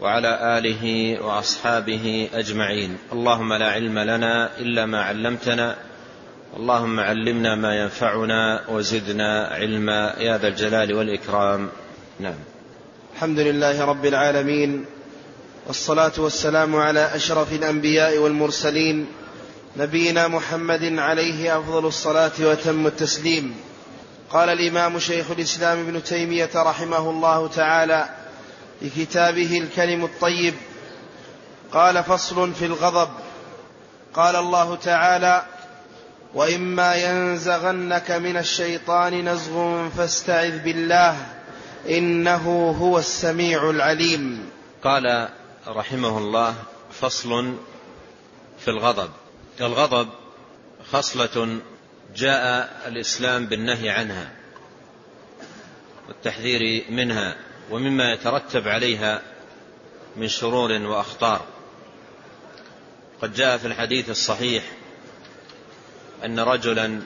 [0.00, 2.96] وعلى آله وأصحابه أجمعين.
[3.12, 5.76] اللهم لا علم لنا إلا ما علمتنا.
[6.56, 10.14] اللهم علمنا ما ينفعنا وزدنا علما.
[10.18, 11.68] يا ذا الجلال والإكرام.
[12.20, 12.38] نعم.
[13.14, 14.84] الحمد لله رب العالمين
[15.66, 19.06] والصلاة والسلام على أشرف الأنبياء والمرسلين
[19.76, 23.54] نبينا محمد عليه أفضل الصلاة وتم التسليم.
[24.30, 28.08] قال الإمام شيخ الإسلام ابن تيمية رحمه الله تعالى
[28.80, 30.54] في كتابه الكلم الطيب.
[31.72, 33.10] قال فصل في الغضب.
[34.14, 35.46] قال الله تعالى
[36.34, 41.26] وإما ينزغنك من الشيطان نزغ فاستعذ بالله
[41.88, 44.50] إنه هو السميع العليم.
[44.84, 45.28] قال
[45.66, 46.54] رحمه الله
[47.00, 47.54] فصل
[48.58, 49.10] في الغضب.
[49.60, 50.08] الغضب
[50.92, 51.58] خصلة
[52.16, 54.32] جاء الإسلام بالنهي عنها
[56.08, 57.47] والتحذير منها.
[57.70, 59.22] ومما يترتب عليها
[60.16, 61.40] من شرور وأخطار.
[63.22, 64.64] قد جاء في الحديث الصحيح
[66.24, 67.00] أن رجلا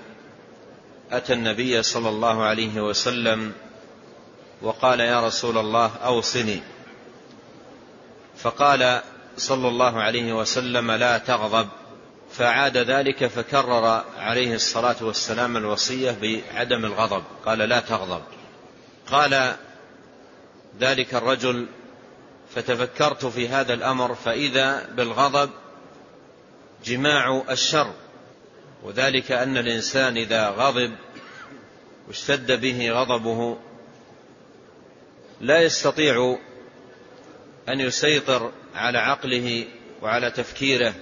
[1.10, 3.52] أتى النبي صلى الله عليه وسلم
[4.62, 6.60] وقال يا رسول الله أوصني.
[8.36, 9.00] فقال
[9.36, 11.68] صلى الله عليه وسلم لا تغضب.
[12.32, 17.22] فعاد ذلك فكرر عليه الصلاة والسلام الوصية بعدم الغضب.
[17.46, 18.22] قال لا تغضب.
[19.10, 19.54] قال
[20.80, 21.66] ذلك الرجل
[22.54, 25.50] فتفكرت في هذا الأمر فإذا بالغضب
[26.84, 27.92] جماع الشر
[28.82, 30.92] وذلك أن الإنسان إذا غضب
[32.08, 33.58] واشتد به غضبه
[35.40, 36.38] لا يستطيع
[37.68, 39.64] أن يسيطر على عقله
[40.02, 40.94] وعلى تفكيره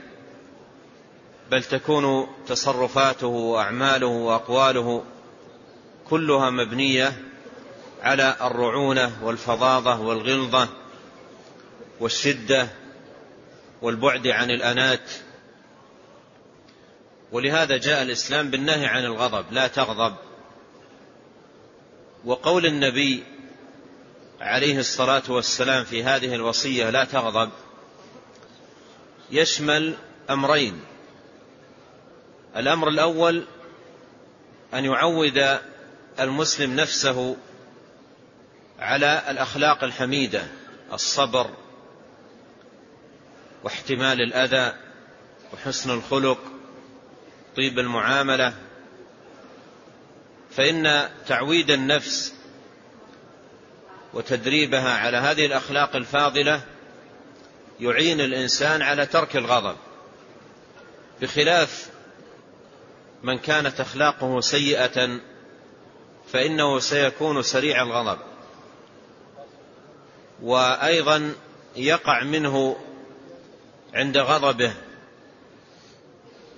[1.50, 5.04] بل تكون تصرفاته وأعماله وأقواله
[6.10, 7.29] كلها مبنية
[8.02, 10.68] على الرعونة والفظاظة والغلظة
[12.00, 12.68] والشدة
[13.82, 15.10] والبعد عن الأنات.
[17.32, 20.16] ولهذا جاء الإسلام بالنهي عن الغضب لا تغضب.
[22.24, 23.24] وقول النبي
[24.40, 27.50] عليه الصلاة والسلام في هذه الوصية لا تغضب
[29.30, 29.94] يشمل
[30.30, 30.80] أمرين.
[32.56, 33.44] الأمر الأول
[34.74, 35.58] أن يعود
[36.20, 37.36] المسلم نفسه
[38.80, 40.42] على الأخلاق الحميدة
[40.92, 41.50] الصبر
[43.64, 44.72] واحتمال الأذى
[45.52, 46.38] وحسن الخلق
[47.56, 48.54] طيب المعاملة.
[50.50, 52.34] فإن تعويد النفس
[54.14, 56.62] وتدريبها على هذه الأخلاق الفاضلة
[57.80, 59.76] يعين الإنسان على ترك الغضب.
[61.20, 61.90] بخلاف
[63.22, 65.20] من كانت أخلاقه سيئة
[66.32, 68.29] فإنه سيكون سريع الغضب.
[70.42, 71.34] وأيضا
[71.76, 72.76] يقع منه
[73.94, 74.72] عند غضبه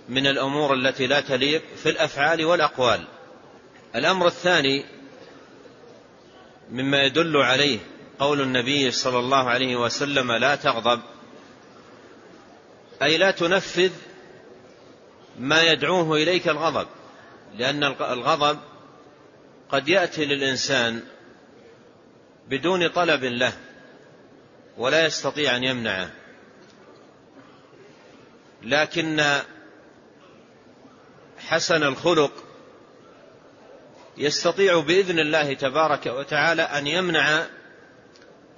[0.08, 3.04] من الأمور التي لا تليق في الأفعال والأقوال.
[3.94, 4.84] الأمر الثاني
[6.70, 7.78] مما يدل عليه
[8.18, 11.00] قول النبي صلى الله عليه وسلم لا تغضب
[13.02, 13.90] أي لا تنفذ
[15.38, 16.86] ما يدعوه إليك الغضب
[17.58, 18.58] لأن الغضب
[19.70, 21.02] قد يأتي للإنسان
[22.48, 23.52] بدون طلب له.
[24.76, 26.10] ولا يستطيع أن يمنعه.
[28.62, 29.40] لكن
[31.38, 32.32] حسن الخلق
[34.16, 37.46] يستطيع بإذن الله تبارك وتعالى أن يمنع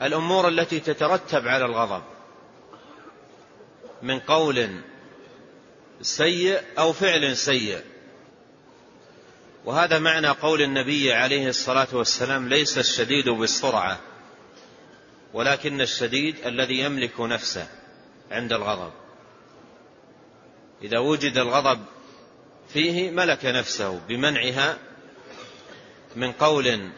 [0.03, 2.03] الأمور التي تترتب على الغضب
[4.03, 4.81] من قول
[6.03, 7.81] سيء أو فعل سيء.
[9.65, 14.01] وهذا معنى قول النبي عليه الصلاة والسلام ليس الشديد بالسرعة.
[15.35, 17.69] ولكن الشديد الذي يملك نفسه
[18.31, 18.93] عند الغضب.
[20.83, 21.85] إذا وجد الغضب
[22.69, 24.79] فيه ملك نفسه بمنعها
[26.17, 26.91] من قول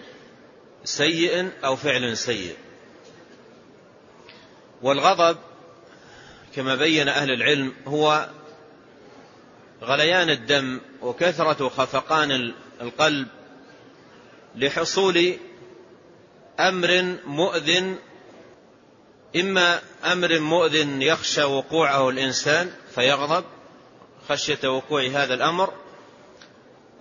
[0.85, 2.57] سيء أو فعل سيء.
[4.83, 5.39] والغضب
[6.55, 8.29] كما بين أهل العلم هو
[9.83, 13.29] غليان الدم وكثرة خفقان القلب
[14.57, 15.37] لحصول
[16.61, 17.99] أمر مؤذن
[19.41, 23.45] إما أمر مؤذن يخشى وقوعه الإنسان فيغضب
[24.29, 25.73] خشية وقوع هذا الأمر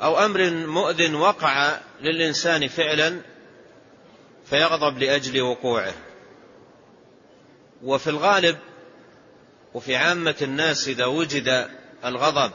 [0.02, 3.22] أو أمر مؤذن وقع للإنسان فعلا
[4.50, 5.94] فيغضب لأجل وقوعه.
[7.84, 8.58] وفي الغالب
[9.74, 11.70] وفي عامة الناس إذا وجد
[12.06, 12.52] الغضب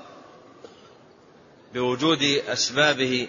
[1.75, 3.29] بوجود أسبابه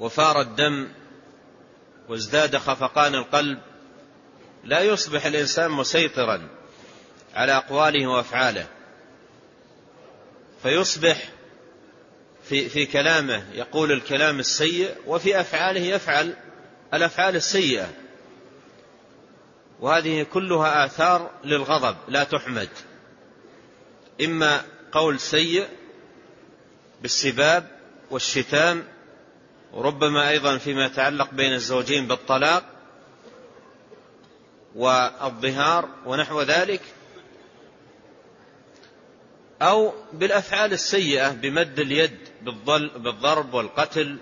[0.00, 0.88] وفار الدم
[2.08, 3.58] وازداد خفقان القلب
[4.66, 6.48] لا يصبح الإنسان مسيطرا
[7.34, 8.66] على أقواله وأفعاله.
[10.62, 11.28] فيصبح
[12.48, 16.36] في في كلامه يقول الكلام السيء وفي أفعاله يفعل
[16.94, 17.88] الأفعال السيئة.
[19.80, 22.68] وهذه كلها آثار للغضب لا تحمد.
[24.24, 25.68] إما قول سيء
[27.02, 27.68] بالسباب
[28.10, 28.84] والشتام
[29.72, 32.75] وربما أيضا فيما يتعلق بين الزوجين بالطلاق
[34.76, 36.80] والظهار ونحو ذلك
[39.62, 42.18] أو بالأفعال السيئة بمد اليد
[42.96, 44.18] بالضرب والقتل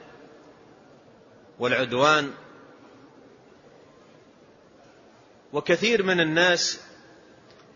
[1.58, 2.30] والعدوان.
[5.52, 6.80] وكثير من الناس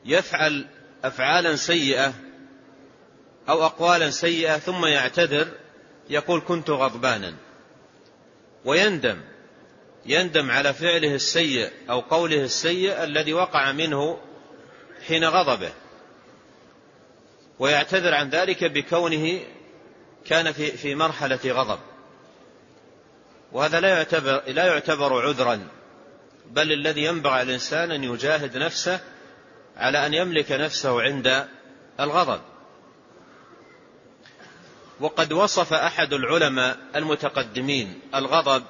[0.04, 0.66] يفعل
[1.04, 2.12] أفعالا سيئة
[3.48, 5.48] أو أقوالا سيئة ثم يعتذر
[6.10, 7.34] يقول كنت غضبانا.
[8.64, 9.20] ويندم.
[10.08, 14.18] يندم على فعله السيء أو قوله السيء الذي وقع منه
[15.06, 15.72] حين غضبه
[17.58, 19.40] ويعتذر عن ذلك بكونه
[20.26, 21.78] كان في في مرحلة غضب.
[23.52, 25.68] وهذا لا يعتبر لا يعتبر عذرا
[26.50, 29.00] بل الذي ينبغي على الإنسان أن يجاهد نفسه
[29.76, 31.46] على أن يملك نفسه عند
[32.00, 32.40] الغضب.
[35.00, 38.62] وقد وصف أحد العلماء المتقدمين الغضب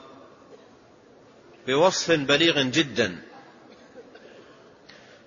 [1.69, 3.23] بوصف بليغ جدا.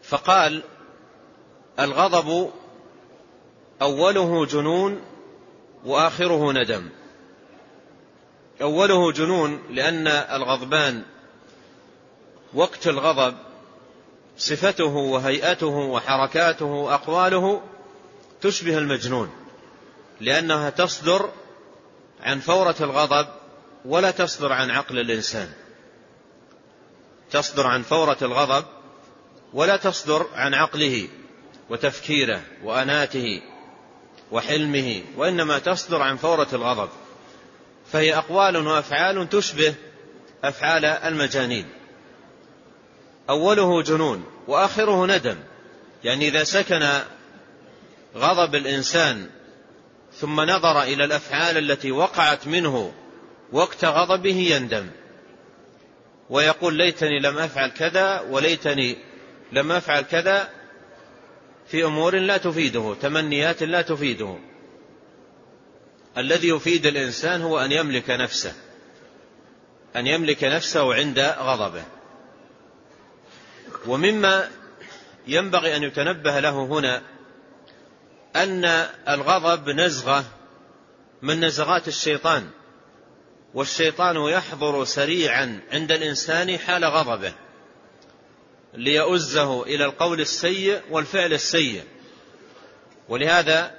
[0.03, 0.63] فقال
[1.79, 2.51] الغضب
[3.81, 5.01] أوله جنون
[5.85, 6.89] وآخره ندم.
[8.61, 11.03] أوله جنون لأن الغضبان
[12.53, 13.37] وقت الغضب
[14.37, 17.61] صفته وهيئته وحركاته وأقواله
[18.41, 19.29] تشبه المجنون
[20.19, 21.29] لأنها تصدر
[22.21, 23.27] عن فورة الغضب
[23.85, 25.60] ولا تصدر عن عقل الإنسان.
[27.31, 28.65] تصدر عن فورة الغضب
[29.53, 31.07] ولا تصدر عن عقله
[31.69, 33.41] وتفكيره وأناته
[34.31, 36.89] وحلمه وإنما تصدر عن فورة الغضب.
[37.91, 39.73] فهي أقوال وأفعال تشبه
[40.43, 41.69] أفعال المجانين.
[43.29, 45.37] أوله جنون وآخره ندم.
[46.03, 46.89] يعني إذا سكن
[48.15, 49.29] غضب الإنسان
[50.13, 52.93] ثم نظر إلى الأفعال التي وقعت منه
[53.51, 54.89] وقت غضبه يندم.
[56.31, 58.97] ويقول ليتني لم أفعل كذا وليتني
[59.51, 60.49] لم أفعل كذا
[61.67, 64.37] في أمور لا تفيده تمنيات لا تفيده.
[66.17, 68.53] الذي يفيد الإنسان هو أن يملك نفسه
[69.95, 71.83] أن يملك نفسه عند غضبه.
[73.87, 74.49] ومما
[75.27, 77.01] ينبغي أن يتنبه له هنا
[78.35, 78.65] أن
[79.09, 80.25] الغضب نزغة
[81.21, 82.49] من نزغات الشيطان.
[83.53, 87.33] والشيطان يحضر سريعا عند الإنسان حال غضبه
[88.73, 91.83] ليؤزه إلى القول السيء والفعل السيء.
[93.09, 93.71] ولهذا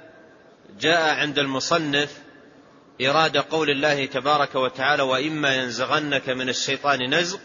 [0.79, 2.17] جاء عند المصنف
[3.01, 7.37] إرادة قول الله تبارك وتعالى وإما ينزغنك من الشيطان نزغ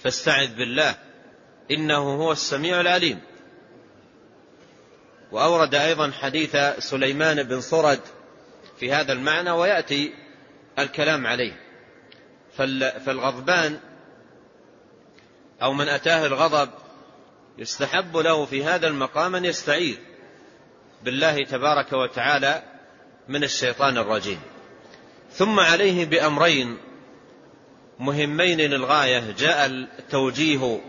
[0.00, 0.94] فاستعذ بالله
[1.70, 3.20] إنه هو السميع العليم.
[5.32, 8.00] وأورد أيضا حديث سليمان بن صرد
[8.80, 10.21] في هذا المعنى ويأتي
[10.78, 11.60] الكلام عليه.
[13.06, 13.80] فالغضبان
[15.62, 16.70] أو من أتاه الغضب
[17.58, 19.96] يستحب له في هذا المقام أن يستعيذ
[21.04, 22.62] بالله تبارك وتعالى
[23.28, 24.40] من الشيطان الرجيم.
[25.32, 26.78] ثم عليه بأمرين
[27.98, 29.34] مهمين للغاية.
[29.38, 30.80] جاء التوجيه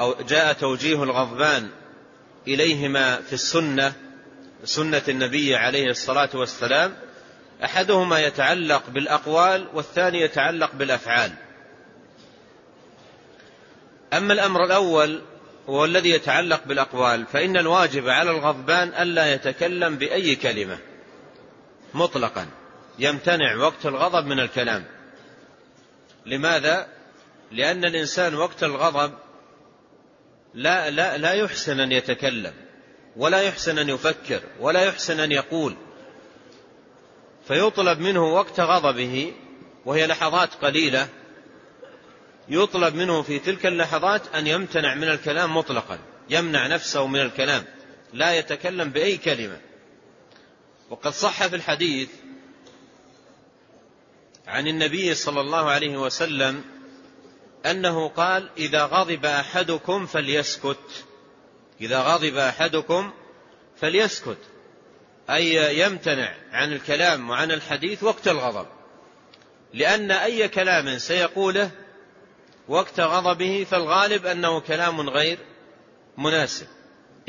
[0.00, 1.70] أو جاء توجيه الغضبان
[2.48, 3.92] إليهما في السنة
[4.64, 6.94] سنة النبي عليه الصلاة والسلام
[7.64, 11.32] أحدهما يتعلق بالأقوال والثاني يتعلق بالأفعال.
[14.12, 15.22] أما الأمر الأول
[15.68, 20.78] هو الذي يتعلق بالأقوال فإن الواجب على الغضبان ألا يتكلم بأي كلمة
[21.94, 22.46] مطلقا.
[22.98, 24.84] يمتنع وقت الغضب من الكلام.
[26.26, 26.86] لماذا؟
[27.52, 29.12] لأن الإنسان وقت الغضب
[30.54, 32.52] لا لا لا يحسن أن يتكلم
[33.16, 35.76] ولا يحسن أن يفكر ولا يحسن أن يقول.
[37.52, 39.32] فيطلب منه وقت غضبه
[39.84, 41.08] وهي لحظات قليلة
[42.48, 45.98] يطلب منه في تلك اللحظات أن يمتنع من الكلام مطلقا
[46.30, 47.64] يمنع نفسه من الكلام
[48.12, 49.60] لا يتكلم بأي كلمة.
[50.90, 52.08] وقد صح في الحديث
[54.46, 56.64] عن النبي صلى الله عليه وسلم
[57.66, 61.04] أنه قال إذا غضب أحدكم فليسكت
[61.80, 63.12] إذا غضب أحدكم
[63.76, 64.51] فليسكت.
[65.30, 68.66] أي يمتنع عن الكلام وعن الحديث وقت الغضب.
[69.74, 71.70] لأن أي كلام سيقوله
[72.68, 75.38] وقت غضبه فالغالب أنه كلام غير
[76.18, 76.66] مناسب.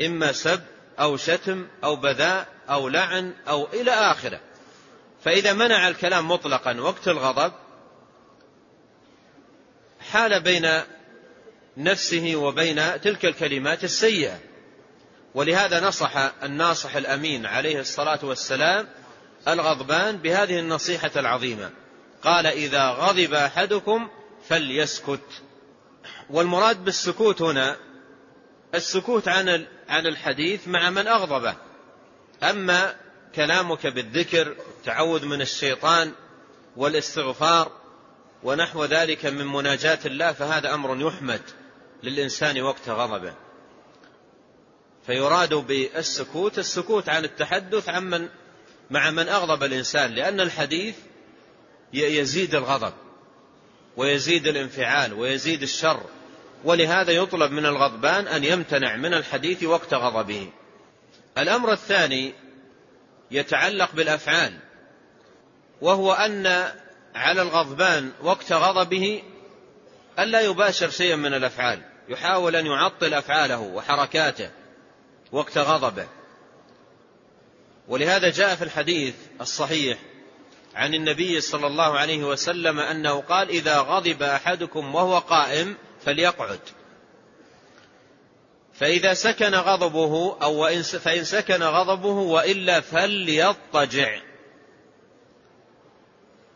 [0.00, 0.60] إما سب
[1.00, 4.40] أو شتم أو بذاء أو لعن أو إلى آخره.
[5.24, 7.52] فإذا منع الكلام مطلقا وقت الغضب
[10.10, 10.80] حال بين
[11.76, 14.38] نفسه وبين تلك الكلمات السيئة.
[15.34, 18.88] ولهذا نصح الناصح الأمين عليه الصلاة والسلام
[19.48, 21.70] الغضبان بهذه النصيحة العظيمة.
[22.22, 24.08] قال إذا غضب أحدكم
[24.48, 25.42] فليسكت.
[26.30, 27.76] والمراد بالسكوت هنا
[28.74, 31.54] السكوت عن عن الحديث مع من أغضبه.
[32.42, 32.94] أما
[33.34, 36.12] كلامك بالذكر التعوذ من الشيطان
[36.76, 37.72] والاستغفار
[38.42, 41.40] ونحو ذلك من مناجاة الله فهذا أمر يحمد
[42.02, 43.43] للإنسان وقت غضبه.
[45.06, 48.28] فيراد بالسكوت السكوت عن التحدث عمن
[48.90, 50.94] مع من أغضب الإنسان لأن الحديث
[51.92, 52.92] يزيد الغضب
[53.96, 56.00] ويزيد الانفعال ويزيد الشر
[56.64, 60.50] ولهذا يطلب من الغضبان أن يمتنع من الحديث وقت غضبه.
[61.38, 62.34] الأمر الثاني
[63.30, 64.58] يتعلق بالأفعال
[65.80, 66.46] وهو أن
[67.14, 69.22] على الغضبان وقت غضبه
[70.18, 74.50] ألا يباشر شيئا من الأفعال يحاول أن يعطل أفعاله وحركاته.
[75.34, 76.06] وقت غضبه.
[77.88, 79.98] ولهذا جاء في الحديث الصحيح
[80.74, 86.60] عن النبي صلى الله عليه وسلم أنه قال إذا غضب أحدكم وهو قائم فليقعد.
[88.74, 94.20] فإذا سكن غضبه أو فإن سكن غضبه وإلا فليضطجع.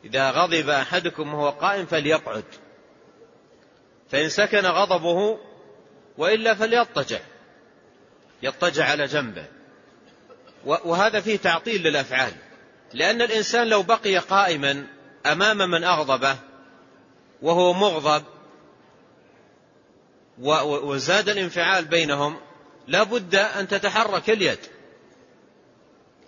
[0.05, 2.45] إذا غضب أحدكم وهو قائم فليقعد.
[4.11, 5.39] فإن سكن غضبه
[6.19, 7.21] وإلا فليضطجع.
[8.43, 9.45] يضطجع على جنبه.
[10.65, 12.33] وهذا فيه تعطيل للأفعال.
[12.95, 14.87] لأن الإنسان لو بقي قائما
[15.27, 16.37] أمام من أغضبه
[17.43, 18.25] وهو مغضب
[20.63, 22.41] وزاد الانفعال بينهم
[22.87, 24.59] لا بد أن تتحرك اليد.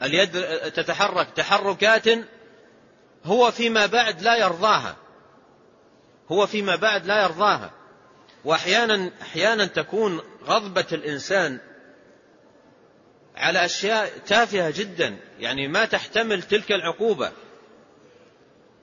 [0.02, 0.32] اليد
[0.72, 1.28] تتحرك.
[1.36, 2.06] تحركات
[3.24, 4.96] هو فيما بعد لا يرضاها.
[6.32, 7.70] هو فيما بعد لا يرضاها.
[8.44, 11.60] وأحيانا أحيانا تكون غضبة الإنسان
[13.40, 15.16] على أشياء تافهة جدا.
[15.38, 17.32] يعني ما تحتمل تلك العقوبة.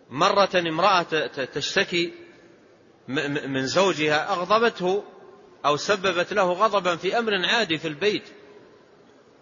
[0.09, 2.13] مرة امرأة تشتكي
[3.47, 5.03] من زوجها أغضبته
[5.65, 8.23] أو سببت له غضبا في أمر عادي في البيت.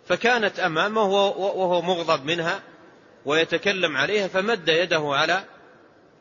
[0.06, 2.64] فكانت أمامه وهو مغضب منها
[3.26, 5.44] ويتكلم عليها فمد يده على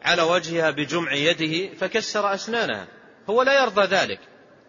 [0.02, 2.86] على وجهها بجمع يده فكسر أسنانها.
[3.30, 4.20] هو لا يرضى ذلك.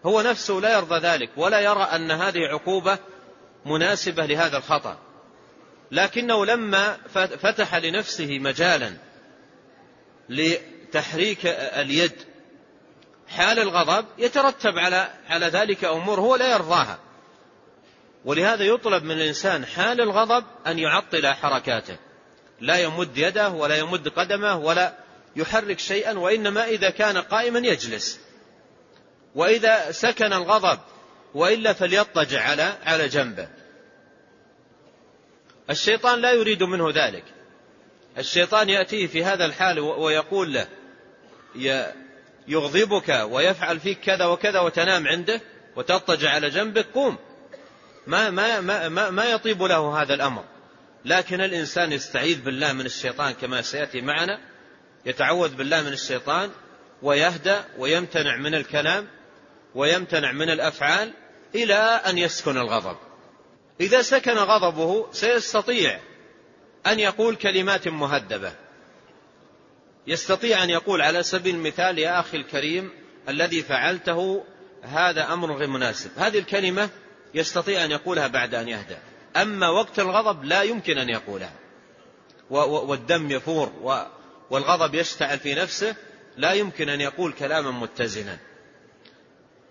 [0.06, 2.98] هو نفسه لا يرضى ذلك ولا يرى أن هذه عقوبة
[3.66, 4.98] مناسبة لهذا الخطأ.
[5.92, 6.98] لكنه لما
[7.42, 8.94] فتح لنفسه مجالا
[10.30, 12.12] لتحريك اليد
[13.28, 17.00] حال الغضب يترتب على على ذلك أمور هو لا يرضاها.
[18.26, 21.98] ولهذا يطلب من الإنسان حال الغضب أن يعطل حركاته.
[22.62, 24.94] لا يمد يده ولا يمد قدمه ولا
[25.36, 28.20] يحرك شيئا وإنما إذا كان قائما يجلس.
[29.36, 30.80] وإذا سكن الغضب
[31.36, 33.48] وإلا فليضطجع على على جنبه.
[35.70, 37.24] الشيطان لا يريد منه ذلك.
[38.18, 40.68] الشيطان يأتيه في هذا الحال ويقول له
[42.48, 45.42] يغضبك ويفعل فيك كذا وكذا وتنام عنده
[45.76, 47.18] وتضطجع على جنبك قوم.
[48.08, 50.44] ما ما ما ما يطيب له هذا الأمر.
[51.06, 54.40] لكن الإنسان يستعيذ بالله من الشيطان كما سيأتي معنا
[55.06, 56.52] يتعوذ بالله من الشيطان
[57.02, 59.08] ويهدأ ويمتنع من الكلام
[59.76, 61.14] ويمتنع من الأفعال
[61.56, 62.98] إلى أن يسكن الغضب.
[63.82, 66.00] إذا سكن غضبه سيستطيع
[66.88, 68.54] أن يقول كلمات مهذبة.
[70.08, 72.92] يستطيع أن يقول على سبيل المثال يا أخي الكريم
[73.30, 74.44] الذي فعلته
[74.82, 76.12] هذا أمر غير مناسب.
[76.18, 76.90] هذه الكلمة
[77.34, 79.00] يستطيع أن يقولها بعد أن يهدأ.
[79.36, 81.54] أما وقت الغضب لا يمكن أن يقولها.
[82.50, 83.72] والدم يفور
[84.50, 85.96] والغضب يشتعل في نفسه
[86.38, 88.38] لا يمكن أن يقول كلاما متزنا.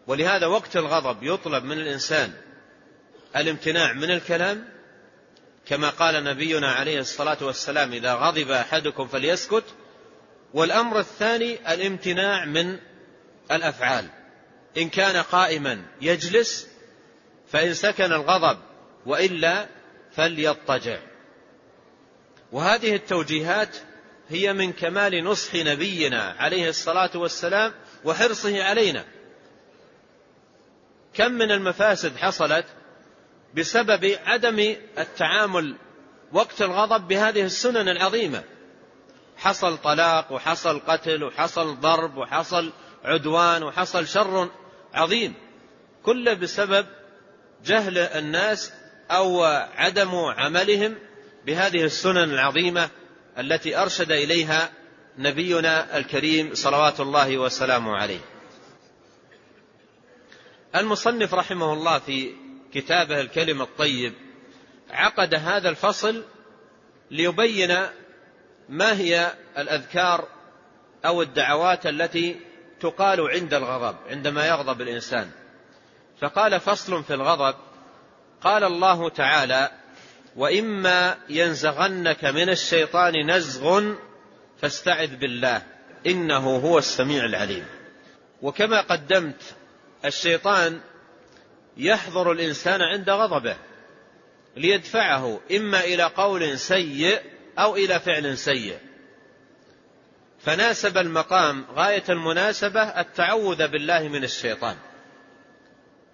[0.06, 2.32] ولهذا وقت الغضب يطلب من الإنسان
[3.36, 4.74] الامتناع من الكلام
[5.66, 9.64] كما قال نبينا عليه الصلاة والسلام إذا غضب أحدكم فليسكت.
[10.54, 12.78] والأمر الثاني الامتناع من
[13.50, 14.08] الأفعال.
[14.76, 16.68] إن كان قائما يجلس
[17.48, 18.58] فإن سكن الغضب
[19.06, 19.66] وإلا
[20.16, 20.98] فليضطجع.
[22.52, 23.76] وهذه التوجيهات
[24.28, 27.72] هي من كمال نصح نبينا عليه الصلاة والسلام
[28.04, 29.04] وحرصه علينا.
[31.14, 32.66] كم من المفاسد حصلت
[33.54, 35.76] بسبب عدم التعامل
[36.32, 38.42] وقت الغضب بهذه السنن العظيمة.
[39.36, 42.72] حصل طلاق وحصل قتل وحصل ضرب وحصل
[43.04, 44.50] عدوان وحصل شر
[44.94, 45.34] عظيم.
[46.02, 46.86] كله بسبب
[47.64, 48.72] جهل الناس
[49.10, 49.44] أو
[49.74, 50.94] عدم عملهم
[51.46, 52.88] بهذه السنن العظيمة
[53.38, 54.70] التي أرشد إليها
[55.18, 58.33] نبينا الكريم صلوات الله وسلامه عليه.
[60.76, 62.34] المصنف رحمه الله في
[62.72, 64.12] كتابه الكلم الطيب
[64.90, 66.24] عقد هذا الفصل
[67.10, 67.76] ليبين
[68.68, 70.28] ما هي الأذكار
[71.06, 72.40] أو الدعوات التي
[72.80, 75.30] تقال عند الغضب عندما يغضب الإنسان.
[76.20, 77.54] فقال فصل في الغضب
[78.40, 79.70] قال الله تعالى
[80.36, 83.94] وإما ينزغنك من الشيطان نزغ
[84.60, 85.62] فاستعذ بالله
[86.06, 87.66] إنه هو السميع العليم.
[88.42, 89.54] وكما قدمت
[90.04, 90.80] الشيطان
[91.76, 93.56] يحضر الإنسان عند غضبه
[94.56, 97.20] ليدفعه إما إلى قول سيء
[97.58, 98.78] أو إلى فعل سيء.
[100.38, 104.76] فناسب المقام غاية المناسبة التعوذ بالله من الشيطان.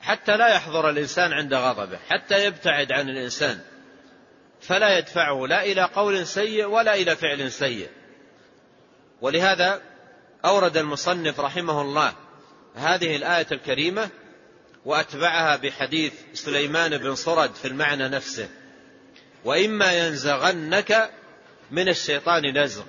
[0.00, 3.60] حتى لا يحضر الإنسان عند غضبه حتى يبتعد عن الإنسان.
[4.60, 7.88] فلا يدفعه لا إلى قول سيء ولا إلى فعل سيء.
[9.20, 9.82] ولهذا
[10.44, 12.12] أورد المصنف رحمه الله
[12.74, 14.10] هذه الآية الكريمة
[14.84, 18.48] وأتبعها بحديث سليمان بن صرد في المعنى نفسه.
[19.44, 21.10] وإما ينزغنك
[21.70, 22.84] من الشيطان نزغ.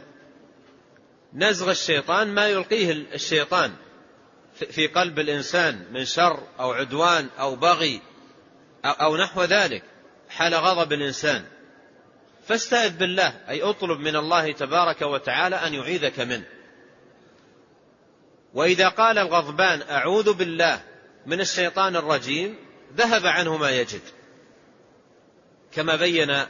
[1.34, 3.74] نزغ الشيطان ما يلقيه الشيطان
[4.72, 8.02] في قلب الإنسان من شر أو عدوان أو بغي
[8.86, 9.84] أو نحو ذلك
[10.30, 11.44] حال غضب الإنسان.
[12.48, 16.46] فاستعذ بالله أي اطلب من الله تبارك وتعالى أن يعيذك منه.
[18.54, 20.82] وإذا قال الغضبان أعوذ بالله
[21.26, 22.56] من الشيطان الرجيم
[22.98, 24.02] ذهب عنه ما يجد.
[25.72, 26.46] كما بين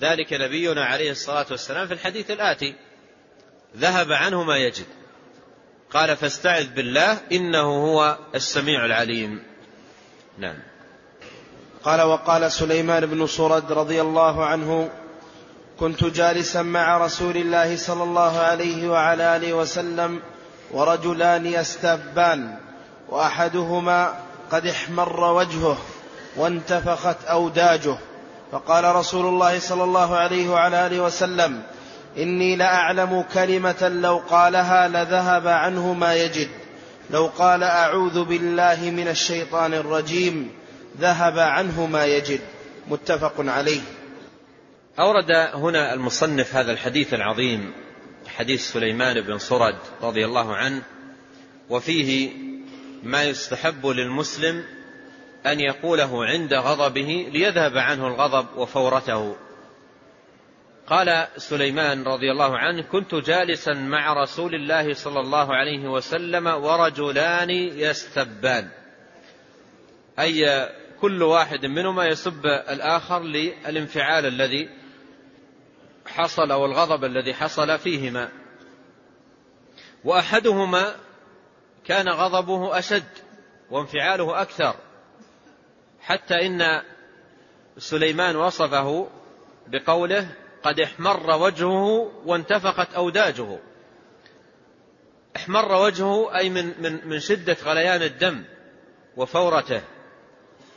[0.00, 2.74] ذلك نبينا عليه الصلاة والسلام في الحديث الآتي
[3.76, 4.86] ذهب عنه ما يجد.
[5.90, 9.42] قال فاستعذ بالله إنه هو السميع العليم.
[10.38, 10.58] نعم.
[11.84, 14.90] قال وقال سليمان بن صرد رضي الله عنه
[15.80, 20.20] كنت جالسا مع رسول الله صلى الله عليه وعلى آله وسلم
[20.72, 22.56] ورجلان يستبان
[23.08, 24.14] وأحدهما
[24.50, 25.78] قد احمر وجهه
[26.36, 27.96] وانتفخت أوداجه.
[28.52, 31.62] فقال رسول الله صلى الله عليه وعلى آله وسلم
[32.18, 36.48] إني لأعلم كلمة لو قالها لذهب عنه ما يجد.
[37.10, 40.50] لو قال أعوذ بالله من الشيطان الرجيم
[41.00, 42.40] ذهب عنه ما يجد.
[42.88, 43.80] متفق عليه.
[44.98, 47.72] أورد هنا المصنف هذا الحديث العظيم.
[48.36, 50.82] حديث سليمان بن صرد رضي الله عنه
[51.70, 52.32] وفيه
[53.02, 54.64] ما يستحب للمسلم
[55.46, 59.36] أن يقوله عند غضبه ليذهب عنه الغضب وفورته.
[60.86, 67.50] قال سليمان رضي الله عنه كنت جالسا مع رسول الله صلى الله عليه وسلم ورجلان
[67.50, 68.68] يستبان.
[70.18, 70.68] أي
[71.00, 74.81] كل واحد منهما يسب الآخر للانفعال الذي
[76.12, 78.28] حصل أو الغضب الذي حصل فيهما.
[80.04, 80.94] وأحدهما
[81.84, 83.08] كان غضبه أشد
[83.70, 84.74] وانفعاله أكثر
[86.00, 86.82] حتى إن
[87.78, 89.08] سليمان وصفه
[89.66, 90.28] بقوله
[90.62, 93.58] قد احمر وجهه وانتفخت أوداجه.
[95.36, 98.44] احمر وجهه أي من من من شدة غليان الدم
[99.16, 99.82] وفورته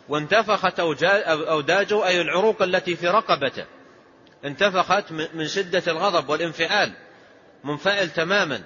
[0.09, 0.79] وانتفخت
[1.29, 3.65] أوداجه أي العروق التي في رقبته.
[4.45, 6.93] انتفخت من شدة الغضب والانفعال
[7.63, 8.61] منفعل تماما.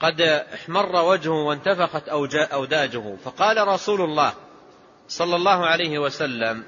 [0.00, 2.08] قد احمر وجهه وانتفخت
[2.52, 3.16] أوداجه.
[3.24, 4.34] فقال رسول الله
[5.08, 6.64] صلى الله عليه وسلم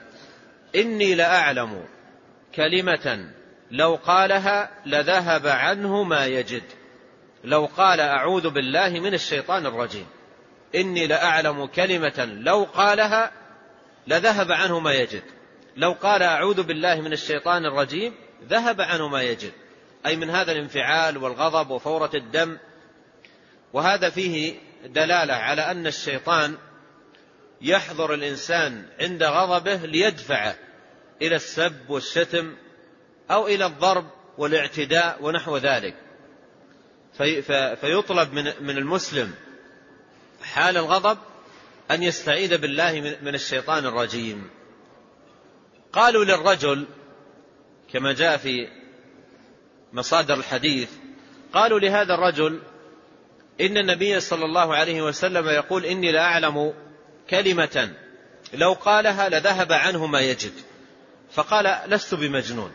[0.75, 1.85] إني لأعلم
[2.55, 3.33] كلمة
[3.71, 6.63] لو قالها لذهب عنه ما يجد.
[7.45, 10.07] لو قال أعوذ بالله من الشيطان الرجيم.
[10.75, 13.33] إني لأعلم كلمة لو قالها
[14.07, 15.23] لذهب عنه ما يجد.
[15.77, 18.15] لو قال أعوذ بالله من الشيطان الرجيم
[18.49, 19.53] ذهب عنه ما يجد.
[20.07, 22.59] أي من هذا الانفعال والغضب وفورة الدم.
[23.73, 24.55] وهذا فيه
[24.87, 26.57] دلالة على أن الشيطان
[27.61, 30.57] يحضر الإنسان عند غضبه ليدفعه
[31.23, 32.57] إلى السب والشتم
[33.31, 34.07] أو إلى الضرب
[34.39, 35.95] والاعتداء ونحو ذلك.
[37.19, 37.43] في
[37.77, 39.35] فيطلب من من المسلم
[40.43, 41.19] حال الغضب
[41.91, 44.51] أن يستعيذ بالله من الشيطان الرجيم.
[45.97, 46.87] قالوا للرجل
[47.93, 48.69] كما جاء في
[49.93, 50.91] مصادر الحديث
[51.53, 52.61] قالوا لهذا الرجل
[53.61, 56.75] إن النبي صلى الله عليه وسلم يقول إني لا أعلم
[57.31, 57.93] كلمة
[58.55, 60.53] لو قالها لذهب عنه ما يجد.
[61.33, 62.73] فقال لست بمجنون.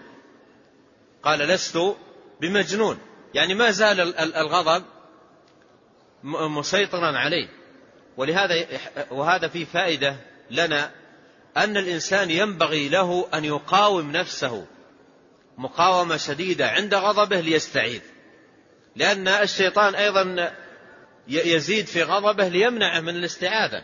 [1.23, 1.95] قال لست
[2.41, 2.99] بمجنون.
[3.33, 4.83] يعني ما زال الغضب
[6.23, 7.47] مسيطرا عليه.
[8.17, 8.67] ولهذا
[9.11, 10.15] وهذا فيه فائدة
[10.51, 10.91] لنا
[11.57, 14.65] أن الإنسان ينبغي له أن يقاوم نفسه
[15.57, 18.01] مقاومة شديدة عند غضبه ليستعيذ.
[18.95, 20.53] لأن الشيطان أيضا
[21.27, 23.83] يزيد في غضبه ليمنعه من الاستعاذة.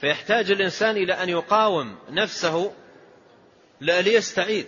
[0.00, 2.72] فيحتاج الإنسان إلى أن يقاوم نفسه
[3.80, 4.64] ليستعيذ.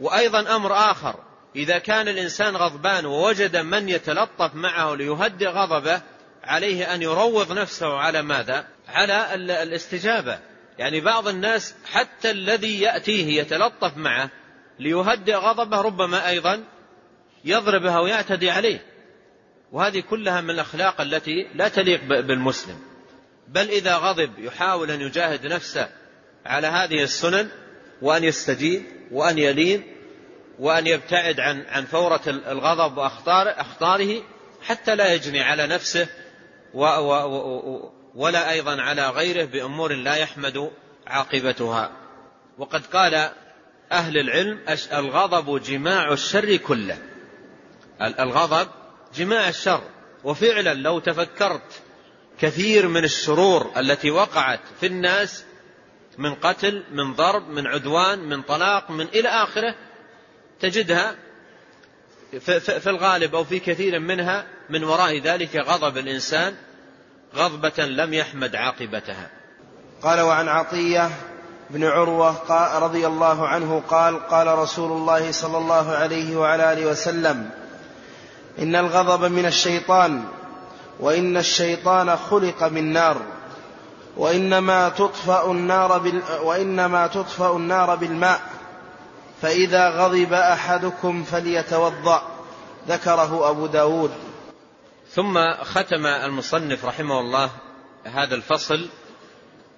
[0.00, 1.24] وأيضا أمر آخر.
[1.56, 6.02] إذا كان الإنسان غضبان ووجد من يتلطف معه ليهدئ غضبه
[6.44, 10.38] عليه أن يروض نفسه على ماذا؟ على الاستجابة.
[10.78, 14.30] يعني بعض الناس حتى الذي يأتيه يتلطف معه
[14.78, 16.64] ليهدئ غضبه ربما أيضا
[17.44, 18.86] يضربه ويعتدي عليه.
[19.72, 22.78] وهذه كلها من الأخلاق التي لا تليق بالمسلم.
[23.48, 25.88] بل إذا غضب يحاول أن يجاهد نفسه
[26.46, 27.48] على هذه السنن
[28.02, 29.82] وأن يستجيب وأن يلين
[30.58, 34.22] وأن يبتعد عن عن فورة الغضب وأخطاره
[34.62, 36.08] حتى لا يجني على نفسه
[38.18, 40.70] ولا أيضا على غيره بأمور لا يحمد
[41.06, 41.90] عاقبتها.
[42.58, 43.30] وقد قال
[43.92, 44.60] أهل العلم
[44.92, 46.98] الغضب جماع الشر كله.
[48.00, 48.68] الغضب
[49.14, 49.82] جماع الشر.
[50.24, 51.82] وفعلا لو تفكرت
[52.40, 55.44] كثير من الشرور التي وقعت في الناس
[56.18, 59.74] من قتل من ضرب من عدوان من طلاق من إلى آخره
[60.60, 61.16] تجدها
[62.40, 66.56] في الغالب أو في كثير منها من وراء ذلك غضب الإنسان
[67.36, 69.30] غضبة لم يحمد عاقبتها.
[70.02, 71.10] قال وعن عطية
[71.70, 77.50] بن عروة رضي الله عنه قال قال رسول الله صلى الله عليه وعلى آله وسلم
[78.58, 80.24] إن الغضب من الشيطان
[81.00, 83.16] وإن الشيطان خلق من نار
[84.16, 88.40] وإنما تطفأ النار بال وإنما تطفأ النار بالماء
[89.42, 92.22] فإذا غضب أحدكم فليتوضأ.
[92.88, 94.10] ذكره أبو داود.
[95.10, 97.50] ثم ختم المصنف رحمه الله
[98.04, 98.88] هذا الفصل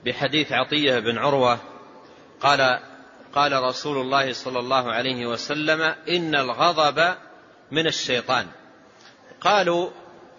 [0.05, 1.59] بحديث عطية بن عروة
[2.41, 2.81] قال
[3.35, 7.15] قال رسول الله صلى الله عليه وسلم إن الغضب
[7.71, 8.47] من الشيطان.
[9.41, 9.91] قالوا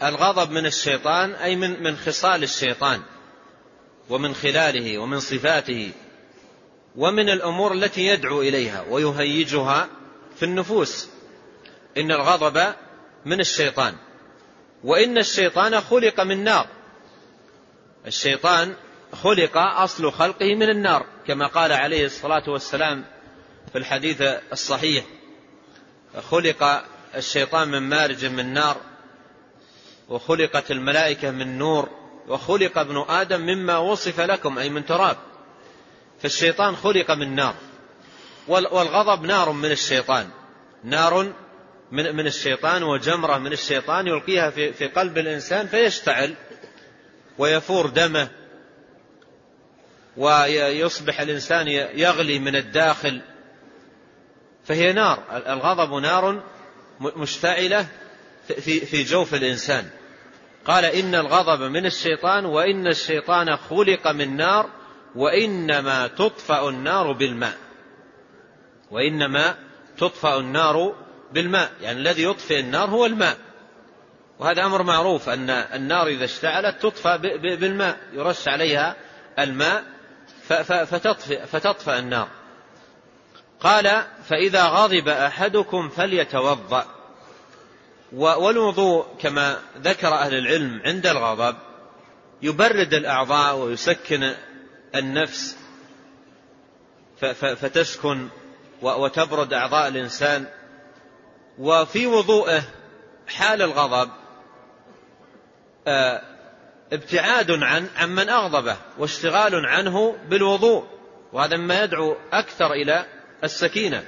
[0.04, 3.02] الغضب من الشيطان أي من من خصال الشيطان
[4.10, 5.92] ومن خلاله ومن صفاته
[6.96, 9.88] ومن الأمور التي يدعو إليها ويهيجها
[10.36, 11.10] في النفوس.
[11.98, 12.74] إن الغضب
[13.26, 13.96] من الشيطان.
[14.84, 16.68] وإن الشيطان خلق من نار.
[18.08, 18.76] الشيطان
[19.24, 23.06] خلق أصل خلقه من النار كما قال عليه الصلاة والسلام
[23.72, 25.06] في الحديث الصحيح.
[26.32, 26.84] خلق
[27.16, 28.78] الشيطان من مارج من نار
[30.10, 31.90] وخلقت الملائكة من نور
[32.28, 35.18] وخلق ابن آدم مما وصف لكم أي من تراب.
[36.22, 37.56] فالشيطان خلق من نار
[38.48, 40.30] والغضب نار من الشيطان.
[40.84, 41.34] نار
[41.92, 46.36] من من الشيطان وجمرة من الشيطان يلقيها في في قلب الإنسان فيشتعل
[47.38, 48.30] ويفور دمه
[50.18, 53.22] ويصبح الإنسان يغلي من الداخل
[54.64, 56.44] فهي نار الغضب نار
[57.00, 57.88] مشتعلة
[58.48, 59.90] في في جوف الإنسان.
[60.66, 64.70] قال إن الغضب من الشيطان وإن الشيطان خلق من نار
[65.16, 67.58] وإنما تطفأ النار بالماء.
[68.92, 69.56] وإنما
[69.98, 70.96] تطفأ النار
[71.34, 73.38] بالماء يعني الذي يطفئ النار هو الماء.
[74.40, 77.16] وهذا أمر معروف أن النار إذا اشتعلت تطفأ
[77.58, 78.96] بالماء يرش عليها
[79.40, 79.84] الماء
[80.68, 82.28] فتطفئ, فتطفأ النار.
[83.60, 86.86] قال فإذا غضب أحدكم فليتوضأ.
[88.14, 91.56] والوضوء كما ذكر أهل العلم عند الغضب
[92.42, 94.34] يبرد الأعضاء ويسكن
[94.96, 95.58] النفس
[97.42, 98.28] فتسكن
[98.82, 100.46] وتبرد أعضاء الإنسان.
[101.62, 102.64] وفي وضوءه
[103.28, 104.10] حال الغضب
[105.88, 106.22] آه،
[106.94, 110.88] ابتعاد عن عمن أغضبه واشتغال عنه بالوضوء
[111.34, 113.06] وهذا مما يدعو أكثر إلى
[113.44, 114.04] السكينة.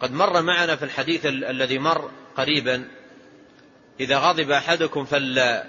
[0.00, 2.88] قد مر معنا في الحديث الذي مر قريبا
[4.00, 5.64] إذا غضب أحدكم فلا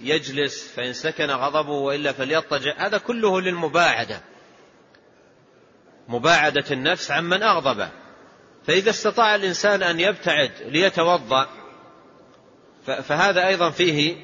[0.00, 4.20] يجلس فإن سكن غضبه وإلا فليضطجع هذا كله للمباعدة.
[6.08, 7.90] مباعدة النفس عمن أغضبه.
[8.66, 11.48] فإذا استطاع الإنسان أن يبتعد ليتوضأ
[12.84, 14.16] فهذا أيضا فيه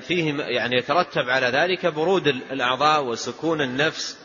[0.00, 4.18] فيه يعني يترتب على ذلك برود الأعضاء وسكون النفس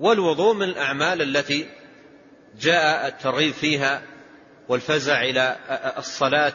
[0.00, 1.68] والوضوء من الأعمال التي
[2.60, 4.02] جاء الترغيب فيها
[4.68, 5.56] والفزع إلى
[5.98, 6.54] الصلاة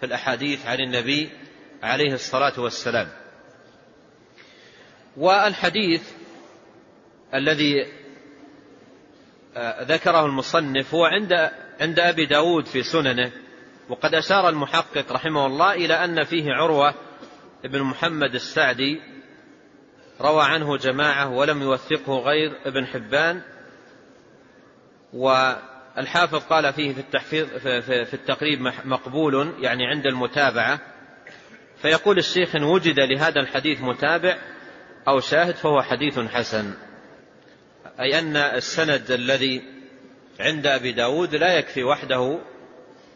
[0.00, 1.30] في الأحاديث عن النبي
[1.82, 3.08] عليه الصلاة والسلام.
[5.16, 6.02] والحديث
[7.34, 7.86] الذي
[9.80, 11.32] ذكره المصنف هو عند
[11.80, 13.30] عند أبي داود في سننه
[13.88, 16.94] وقد أشار المحقق رحمه الله إلى أن فيه عروة
[17.64, 19.00] بن محمد السعدي
[20.20, 23.42] روى عنه جماعة ولم يوثقه غير ابن حبان
[25.12, 30.80] والحافظ قال فيه في التحفيظ في التقريب مقبول يعني عند المتابعة
[31.76, 34.38] فيقول الشيخ إن وجد لهذا الحديث متابع
[35.08, 36.74] أو شاهد فهو حديث حسن.
[38.00, 39.62] أي أن السند الذي
[40.40, 42.38] عند أبي داود لا يكفي وحده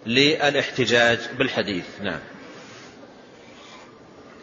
[0.07, 1.85] للاحتجاج بالحديث.
[2.03, 2.21] نعم.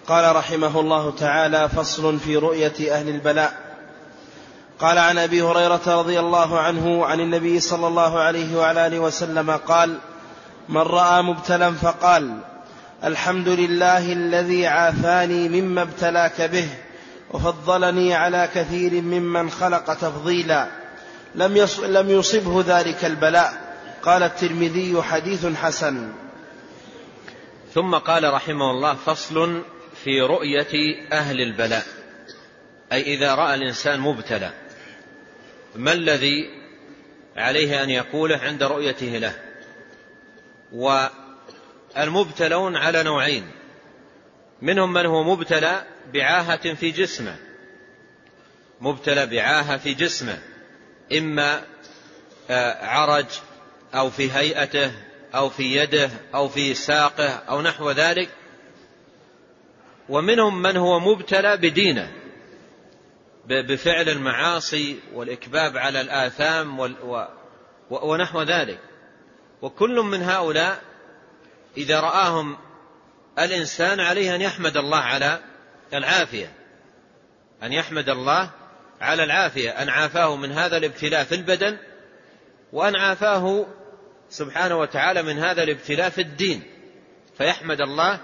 [0.08, 3.68] قال رحمه الله تعالى فصل في رؤية أهل البلاء.
[4.80, 9.52] قال عن أبي هريرة رضي الله عنه عن النبي صلى الله عليه وعلى آله وسلم
[9.52, 9.98] قال
[10.70, 12.38] من رأى مبتلا فقال
[13.04, 16.70] الحمد لله الذي عافاني مما ابتلاك به.
[17.32, 20.68] وفضلني على كثير ممن خلق تفضيلا.
[21.36, 23.78] لم, لم يصبه ذلك البلاء.
[24.04, 26.12] قال الترمذي حديث حسن.
[27.74, 29.62] ثم قال رحمه الله فصل
[30.04, 31.86] في رؤية أهل البلاء.
[32.92, 34.52] أي إذا رأى الإنسان مبتلى
[35.76, 36.50] ما الذي
[37.38, 39.34] عليه أن يقوله عند رؤيته له؟
[41.96, 43.57] والمبتلون على نوعين.
[44.62, 47.36] منهم من هو مبتلى بعاهة في جسمه.
[48.82, 50.40] مبتلى بعاهة في جسمه.
[51.18, 51.62] إما
[52.50, 53.26] آه، عرج
[53.96, 54.92] أو في هيئته
[55.36, 58.30] أو في يده أو في ساقه أو نحو ذلك.
[60.10, 62.12] ومنهم من هو مبتلى بدينه.
[63.46, 66.98] بفعل المعاصي والإكباب على الآثام
[67.90, 68.80] ونحو ذلك.
[69.62, 70.82] وكل من هؤلاء
[71.78, 72.58] إذا رآهم
[73.40, 75.40] الإنسان عليه أن يحمد الله على
[75.94, 76.52] العافية
[77.64, 78.50] أن يحمد الله
[79.02, 81.78] على العافية أن عافاه من هذا الابتلاء في البدن
[82.74, 83.66] وأن عافاه
[84.30, 86.64] سبحانه وتعالى من هذا الابتلاء في الدين.
[87.38, 88.20] فيحمد الله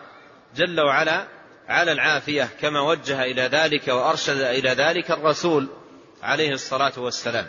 [0.56, 1.28] جل وعلا
[1.68, 5.70] على العافية كما وجه إلى ذلك وأرشد إلى ذلك الرسول
[6.24, 7.48] عليه الصلاة والسلام.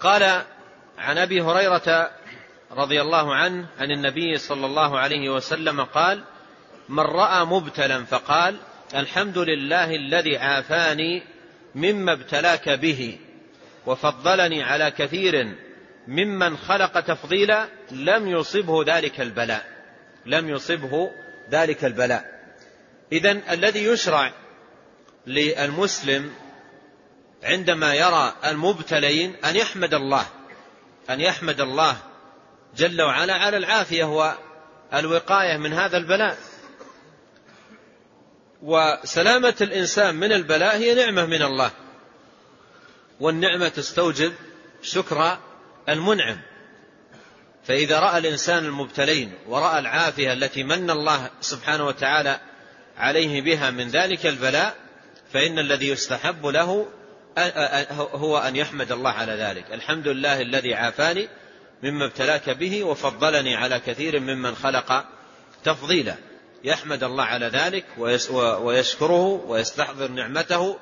[0.00, 0.42] قال
[0.98, 2.10] عن أبي هريرة
[2.72, 6.24] رضي الله عنه عن النبي صلى الله عليه وسلم قال
[6.88, 8.56] من رأى مبتلا فقال
[8.94, 11.22] الحمد لله الذي عافاني
[11.74, 13.18] مما ابتلاك به
[13.86, 15.56] وفضلني على كثير
[16.08, 19.64] ممن خلق تفضيلا لم يصبه ذلك البلاء
[20.26, 21.10] لم يصبه
[21.50, 22.24] ذلك البلاء.
[23.12, 24.32] إذن الذي يشرع
[25.26, 26.30] للمسلم
[27.42, 30.26] عندما يرى المبتلين أن يحمد الله
[31.10, 31.96] أن يحمد الله
[32.76, 36.38] جل وعلا على العافية والوقاية من هذا البلاء.
[38.62, 41.70] وسلامة الإنسان من البلاء هي نعمة من الله.
[43.20, 44.32] والنعمة تستوجب
[44.82, 45.38] شكر
[45.88, 46.40] المنعم.
[47.64, 52.40] فإذا رأى الإنسان المبتلين ورأى العافية التي من الله سبحانه وتعالى
[52.96, 54.76] عليه بها من ذلك البلاء
[55.32, 56.86] فإن الذي يستحب له
[57.98, 59.64] هو أن يحمد الله على ذلك.
[59.72, 61.28] الحمد لله الذي عافاني
[61.82, 65.04] مما ابتلاك به وفضلني على كثير ممن خلق
[65.64, 66.14] تفضيلا.
[66.64, 67.84] يحمد الله على ذلك
[68.38, 70.76] ويشكره ويستحضر نعمته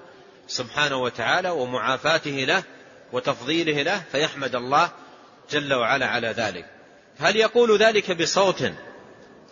[0.48, 2.62] سبحانه وتعالى ومعافاته له
[3.12, 4.90] وتفضيله له فيحمد الله
[5.50, 6.66] جل وعلا على ذلك.
[7.18, 8.72] هل يقول ذلك بصوت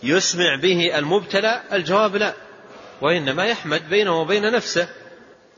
[0.02, 2.34] يسمع به المبتلى؟ الجواب لا
[3.00, 4.88] وإنما يحمد بينه وبين نفسه.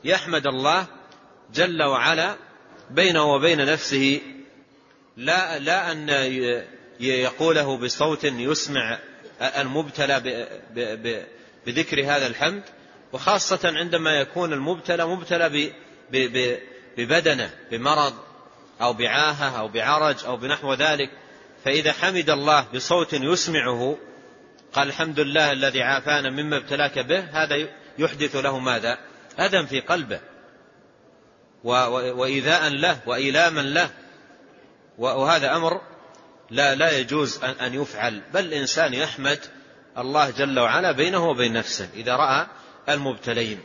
[0.03, 0.85] يحمد الله
[1.53, 2.35] جل وعلا
[2.89, 4.21] بينه وبين نفسه
[5.17, 6.09] لا لا أن
[6.99, 8.99] يقوله بصوت يسمع
[9.41, 10.19] المبتلى
[11.65, 12.63] بذكر هذا الحمد.
[13.13, 15.71] وخاصة عندما يكون المبتلى مبتلى
[16.97, 18.13] ببدنه بمرض
[18.81, 21.09] أو بعاهة أو بعرج أو بنحو ذلك
[21.65, 23.97] فإذا حمد الله بصوت يسمعه
[24.73, 28.97] قال الحمد لله الذي عافانا مما ابتلاك به هذا يحدث له ماذا؟
[29.39, 30.19] أذى في قلبه.
[31.63, 33.89] وإيذاء له وإيلاما له.
[35.01, 35.81] وهذا أمر
[36.49, 39.39] لا لا يجوز أن يفعل بل الإنسان يحمد
[39.97, 42.47] الله جل وعلا بينه وبين نفسه إذا رأى
[42.89, 43.59] المبتلين.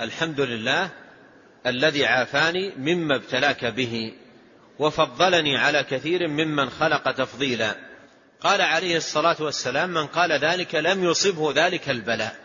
[0.00, 0.90] الحمد لله
[1.66, 4.12] الذي عافاني مما ابتلاك به
[4.78, 7.76] وفضلني على كثير ممن خلق تفضيلا.
[8.40, 12.36] قال عليه الصلاة والسلام من قال ذلك لم يصبه ذلك البلاء.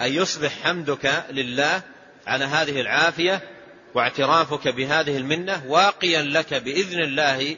[0.00, 1.82] أن يصبح حمدك لله
[2.26, 3.57] على هذه العافية
[3.94, 7.56] واعترافك بهذه المنة واقيا لك بإذن الله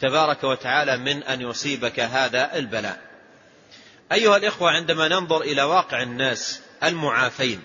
[0.00, 3.10] تبارك وتعالى من أن يصيبك هذا البلاء.
[4.12, 7.60] أيها الإخوة عندما ننظر إلى واقع الناس المعافين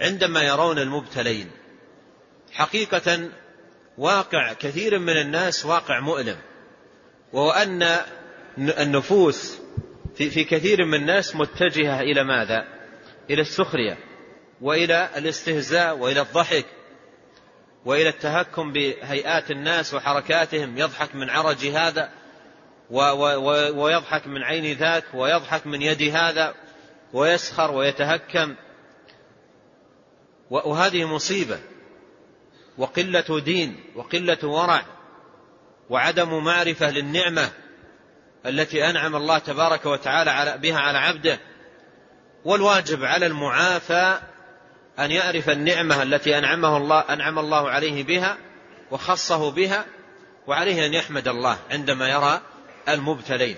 [0.00, 1.50] عندما يرون المبتلين
[2.52, 3.28] حقيقة
[3.98, 6.36] واقع كثير من الناس واقع مؤلم
[7.32, 7.98] وهو أن
[8.58, 9.58] النفوس
[10.16, 12.64] في, في كثير من الناس متجهة إلى ماذا؟
[13.30, 13.98] إلى السخرية
[14.60, 16.66] وإلى الاستهزاء وإلى الضحك
[17.84, 22.10] وإلى التهكم بهيئات الناس وحركاتهم يضحك من عرج هذا
[23.74, 26.54] ويضحك من عين ذاك ويضحك من يد هذا
[27.12, 28.54] ويسخر ويتهكم.
[30.50, 31.58] وهذه مصيبة
[32.78, 34.82] وقلة دين وقلة ورع
[35.90, 37.50] وعدم معرفة للنعمة
[38.46, 41.40] التي أنعم الله تبارك وتعالى بها على عبده
[42.44, 44.18] والواجب على المعافى
[45.00, 48.36] أن يعرف النعمة التي أنعمه الله أنعم الله عليه بها
[48.90, 49.84] وخصه بها
[50.46, 52.40] وعليه أن يحمد الله عندما يرى
[52.88, 53.56] المبتلين.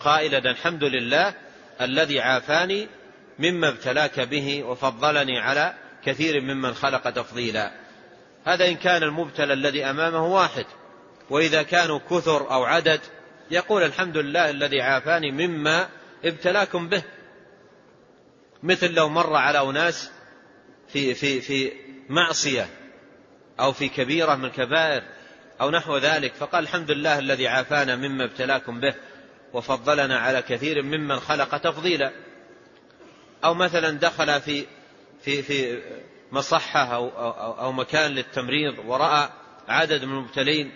[0.00, 1.34] قائلا الحمد لله
[1.80, 2.88] الذي عافاني
[3.38, 7.72] مما ابتلاك به وفضلني على كثير ممن خلق تفضيلا.
[8.44, 10.66] هذا إن كان المبتلى الذي أمامه واحد
[11.30, 13.00] وإذا كانوا كثر أو عدد
[13.50, 15.88] يقول الحمد لله الذي عافاني مما
[16.24, 17.02] ابتلاكم به.
[18.62, 20.10] مثل لو مر على أناس
[20.92, 21.72] في في في
[22.08, 22.68] معصية
[23.60, 25.02] أو في كبيرة من الكبائر
[25.60, 28.94] أو نحو ذلك فقال الحمد لله الذي عافانا مما ابتلاكم به
[29.52, 32.12] وفضلنا على كثير ممن خلق تفضيلا.
[33.44, 34.66] أو مثلا دخل في
[35.22, 35.82] في في
[36.32, 39.28] مصحة أو, أو, أو مكان للتمريض ورأى
[39.68, 40.72] عدد من المبتلين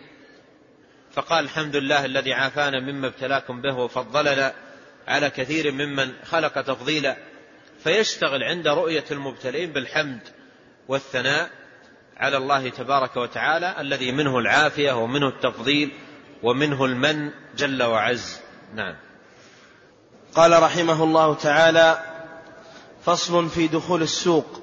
[1.12, 4.54] فقال الحمد لله الذي عافانا مما ابتلاكم به وفضلنا
[5.08, 7.16] على كثير ممن خلق تفضيلا.
[7.86, 10.20] فيشتغل عند رؤية المبتلين بالحمد
[10.88, 11.50] والثناء
[12.16, 15.92] على الله تبارك وتعالى الذي منه العافية ومنه التفضيل
[16.42, 18.40] ومنه المن جل وعز.
[18.74, 18.96] نعم.
[20.34, 21.98] قال رحمه الله تعالى
[23.04, 24.62] فصل في دخول السوق.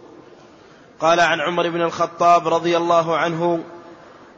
[0.99, 3.63] قال عن عمر بن الخطاب رضي الله عنه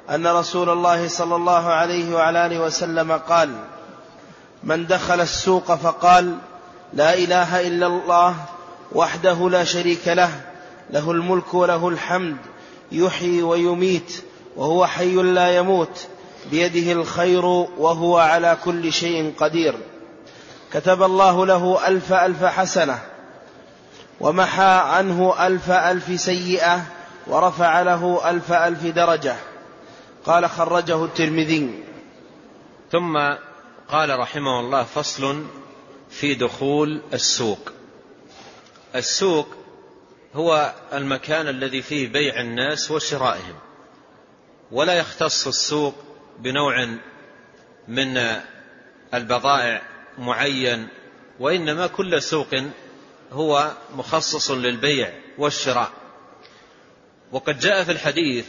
[0.10, 3.56] أن رسول الله صلى الله عليه وعلى آله وسلم قال
[4.64, 6.38] من دخل السوق فقال
[6.94, 8.55] لا إله إلا الله
[8.92, 10.42] وحده لا شريك له
[10.90, 12.38] له الملك وله الحمد
[12.92, 14.24] يحيي ويميت
[14.56, 16.08] وهو حي لا يموت
[16.52, 17.46] بيده الخير
[17.78, 19.76] وهو على كل شيء قدير.
[20.74, 23.00] كتب الله له ألف ألف حسنة
[24.20, 26.82] ومحى عنه ألف ألف سيئة
[27.28, 29.36] ورفع له ألف ألف درجة.
[30.26, 31.84] قال خرجه الترمذي.
[32.92, 33.18] ثم
[33.90, 35.44] قال رحمه الله فصل
[36.10, 37.75] في دخول السوق.
[38.96, 39.48] السوق
[40.34, 43.56] هو المكان الذي فيه بيع الناس وشرائهم.
[44.72, 45.96] ولا يختص السوق
[46.40, 46.88] بنوع
[47.88, 48.42] من
[49.14, 49.82] البضائع
[50.18, 50.88] معين
[51.40, 52.56] وإنما كل سوق
[53.32, 55.92] هو مخصص للبيع والشراء.
[57.32, 58.46] وقد جاء في الحديث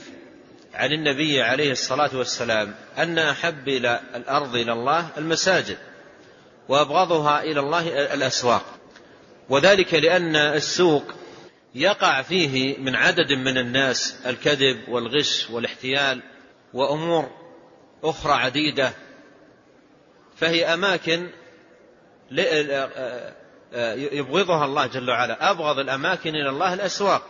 [0.75, 5.79] عن النبي عليه الصلاة والسلام أن أحب إلى الأرض إلى الله المساجد
[6.69, 8.65] وأبغضها إلى الله الأسواق.
[9.49, 11.05] وذلك لأن السوق
[11.75, 16.23] يقع فيه من عدد من الناس الكذب والغش والاحتيال
[16.75, 17.31] وأمور
[18.05, 18.93] أخرى عديدة
[20.37, 21.31] فهي أماكن
[24.13, 25.51] يبغضها الله جل وعلا.
[25.51, 27.23] أبغض الأماكن إلى الله الأسواق.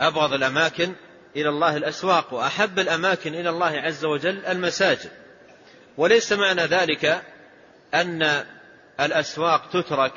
[0.00, 0.92] أبغض الأماكن
[1.36, 5.10] إلى الله الأسواق وأحب الأماكن إلى الله عز وجل المساجد.
[5.96, 7.22] وليس معنى ذلك
[7.94, 8.44] أن
[9.00, 10.12] الأسواق تترك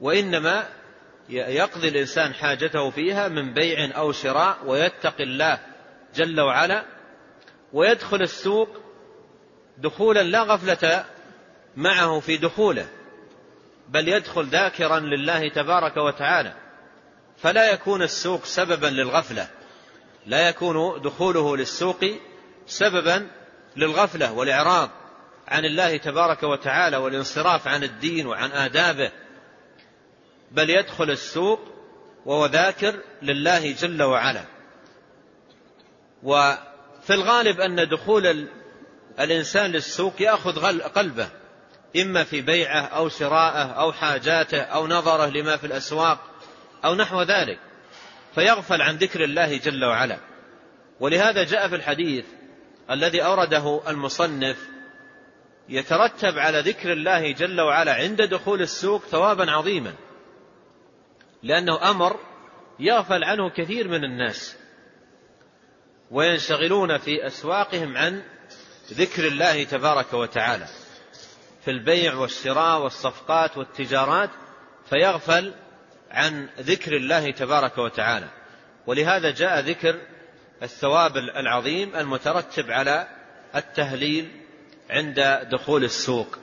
[0.00, 0.68] وإنما
[1.28, 5.58] يقضي الإنسان حاجته فيها من بيع أو شراء ويتقي الله
[6.14, 6.84] جل وعلا
[7.72, 8.68] ويدخل السوق
[9.78, 11.04] دخولا لا غفلة
[11.76, 12.88] معه في دخوله
[13.88, 16.54] بل يدخل ذاكرا لله تبارك وتعالى.
[17.38, 19.48] فلا يكون السوق سببا للغفلة
[20.26, 22.04] لا يكون دخوله للسوق
[22.66, 23.26] سببا
[23.76, 24.90] للغفلة والإعراض
[25.48, 29.10] عن الله تبارك وتعالى والانصراف عن الدين وعن آدابه.
[30.50, 31.60] بل يدخل السوق
[32.26, 34.44] وهو ذاكر لله جل وعلا.
[36.22, 38.48] وفي الغالب أن دخول
[39.20, 41.28] الإنسان للسوق يأخذ قلبه
[41.96, 46.18] إما في بيعه أو شراءه أو حاجاته أو نظره لما في الأسواق
[46.84, 47.58] أو نحو ذلك.
[48.34, 50.18] فيغفل عن ذكر الله جل وعلا.
[51.00, 52.24] ولهذا جاء في الحديث
[52.90, 54.56] الذي أورده المصنف
[55.68, 59.94] يترتب على ذكر الله جل وعلا عند دخول السوق ثوابا عظيما.
[61.42, 62.20] لأنه أمر
[62.78, 64.56] يغفل عنه كثير من الناس
[66.10, 68.22] وينشغلون في أسواقهم عن
[68.92, 70.66] ذكر الله تبارك وتعالى
[71.64, 74.30] في البيع والشراء والصفقات والتجارات
[74.90, 75.54] فيغفل
[76.10, 78.28] عن ذكر الله تبارك وتعالى.
[78.86, 80.00] ولهذا جاء ذكر
[80.62, 83.08] الثواب العظيم المترتب على
[83.54, 84.30] التهليل
[84.90, 86.38] عند دخول السوق.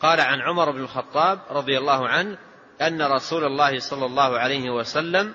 [0.00, 2.38] قال عن عمر بن الخطاب رضي الله عنه
[2.82, 5.32] أن رسول الله صلى الله عليه وسلم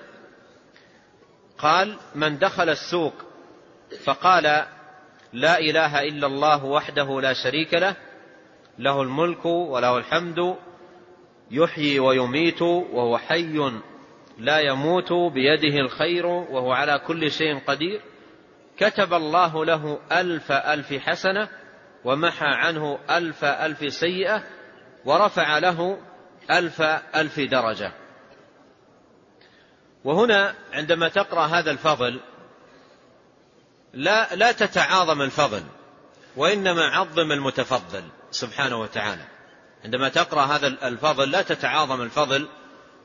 [1.58, 3.14] قال من دخل السوق
[4.04, 4.64] فقال
[5.32, 7.96] لا إله إلا الله وحده لا شريك له
[8.78, 10.56] له الملك وله الحمد
[11.50, 13.72] يحيي ويميت وهو حي
[14.38, 18.00] لا يموت بيده الخير وهو على كل شيء قدير
[18.76, 21.48] كتب الله له ألف ألف حسنة
[22.04, 24.42] ومحى عنه ألف ألف سيئة
[25.04, 25.98] ورفع له
[26.50, 26.82] ألف
[27.16, 27.92] ألف درجة.
[30.04, 32.20] وهنا عندما تقرأ هذا الفضل
[33.92, 35.62] لا لا تتعاظم الفضل
[36.36, 39.24] وإنما عظم المتفضل سبحانه وتعالى.
[39.84, 42.48] عندما تقرأ هذا الفضل لا تتعاظم الفضل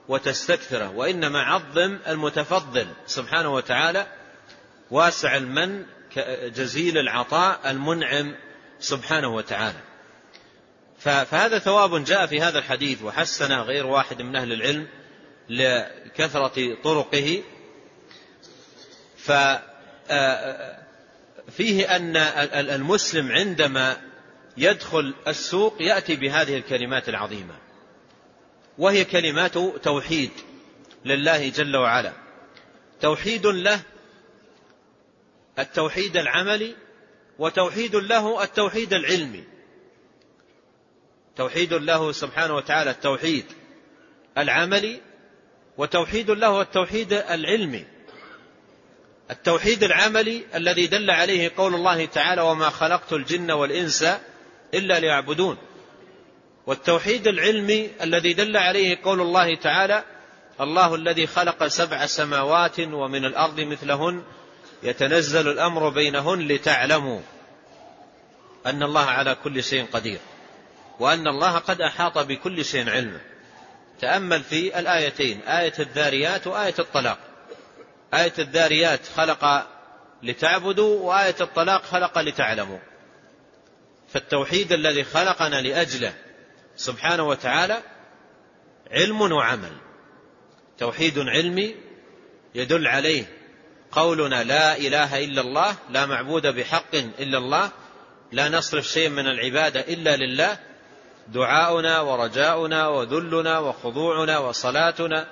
[0.07, 4.07] وتستكثره وإنما عظم المتفضل سبحانه وتعالى.
[4.91, 5.85] واسع المن
[6.43, 8.35] جزيل العطاء المنعم
[8.79, 9.88] سبحانه وتعالى.
[10.99, 14.87] فهذا ثواب جاء في هذا الحديث وحسن غير واحد من أهل العلم
[15.49, 17.43] لكثرة طرقه.
[19.17, 19.55] ففيه
[21.95, 22.17] أن
[22.53, 23.97] المسلم عندما
[24.57, 27.55] يدخل السوق يأتي بهذه الكلمات العظيمة
[28.77, 30.31] وهي كلمات توحيد
[31.05, 32.13] لله جل وعلا.
[33.01, 33.81] توحيد له
[35.59, 36.75] التوحيد العملي
[37.39, 39.43] وتوحيد له التوحيد العلمي.
[41.39, 43.45] توحيد له سبحانه وتعالى التوحيد
[44.37, 45.01] العملي
[45.77, 47.85] وتوحيد له التوحيد العلمي.
[49.31, 54.05] التوحيد العملي الذي دل عليه قول الله تعالى وما خلقت الجن والإنس
[54.73, 55.57] إلا ليعبدون
[56.67, 60.03] والتوحيد العلمي الذي دل عليه قول الله تعالى
[60.61, 64.23] الله الذي خلق سبع سماوات ومن الأرض مثلهن
[64.83, 67.19] يتنزل الأمر بينهن لتعلموا
[68.65, 70.19] أن الله على كل شيء قدير
[70.99, 73.19] وأن الله قد أحاط بكل شيء علما.
[74.01, 77.19] تأمل في الآيتين آية الذاريات وآية الطلاق.
[78.13, 79.67] آية الذاريات خلق
[80.23, 82.79] لتعبدوا وآية الطلاق خلق لتعلموا.
[84.13, 86.13] فالتوحيد الذي خلقنا لأجله
[86.75, 87.81] سبحانه وتعالى
[88.91, 89.71] علم وعمل.
[90.77, 91.75] توحيد علمي
[92.55, 93.25] يدل عليه
[93.91, 97.71] قولنا لا إله إلا الله لا معبود بحق إلا الله
[98.31, 100.59] لا نصرف شيء من العبادة إلا لله
[101.31, 105.27] دعاؤنا ورجاؤنا وذلنا وخضوعنا وصلاتنا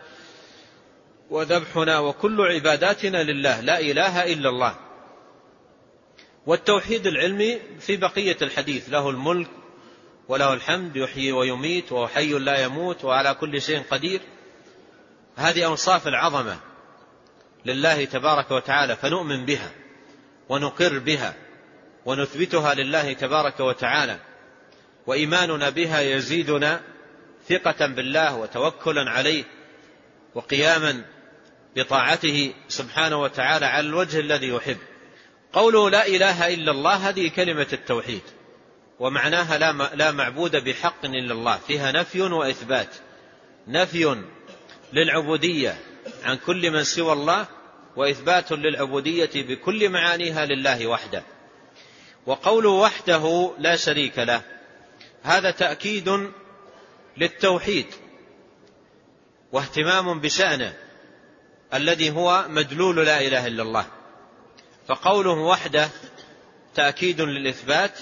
[1.29, 4.75] وذبحنا وكل عباداتنا لله لا إله إلا الله.
[6.45, 9.47] والتوحيد العلمي في بقية الحديث له الملك
[10.27, 14.21] وله الحمد يحيي ويميت وهو حي لا يموت وعلى كل شيء قدير.
[15.35, 16.59] هذه أوصاف العظمة
[17.65, 19.71] لله تبارك وتعالى فنؤمن بها
[20.49, 21.33] ونقر بها
[22.05, 24.19] ونثبتها لله تبارك وتعالى.
[25.07, 26.81] وإيماننا بها يزيدنا
[27.49, 29.43] ثقة بالله وتوكلا عليه
[30.35, 31.05] وقياما
[31.75, 34.77] بطاعته سبحانه وتعالى على الوجه الذي يحب.
[35.53, 38.21] قوله لا إله إلا الله هذه كلمة التوحيد
[38.99, 39.57] ومعناها
[39.95, 42.95] لا معبود بحق إلا الله فيها نفي وإثبات.
[43.67, 44.17] نفي
[44.93, 45.77] للعبودية
[46.23, 47.47] عن كل من سوى الله
[47.95, 51.23] وإثبات للعبودية بكل معانيها لله وحده.
[52.25, 54.56] وقوله وحده لا شريك له
[55.27, 56.31] هذا تأكيد
[57.17, 57.85] للتوحيد
[59.51, 60.73] واهتمام بشأنه
[61.73, 63.85] الذي هو مدلول لا إله إلا الله.
[64.87, 65.89] فقوله وحده
[66.75, 67.99] تأكيد للإثبات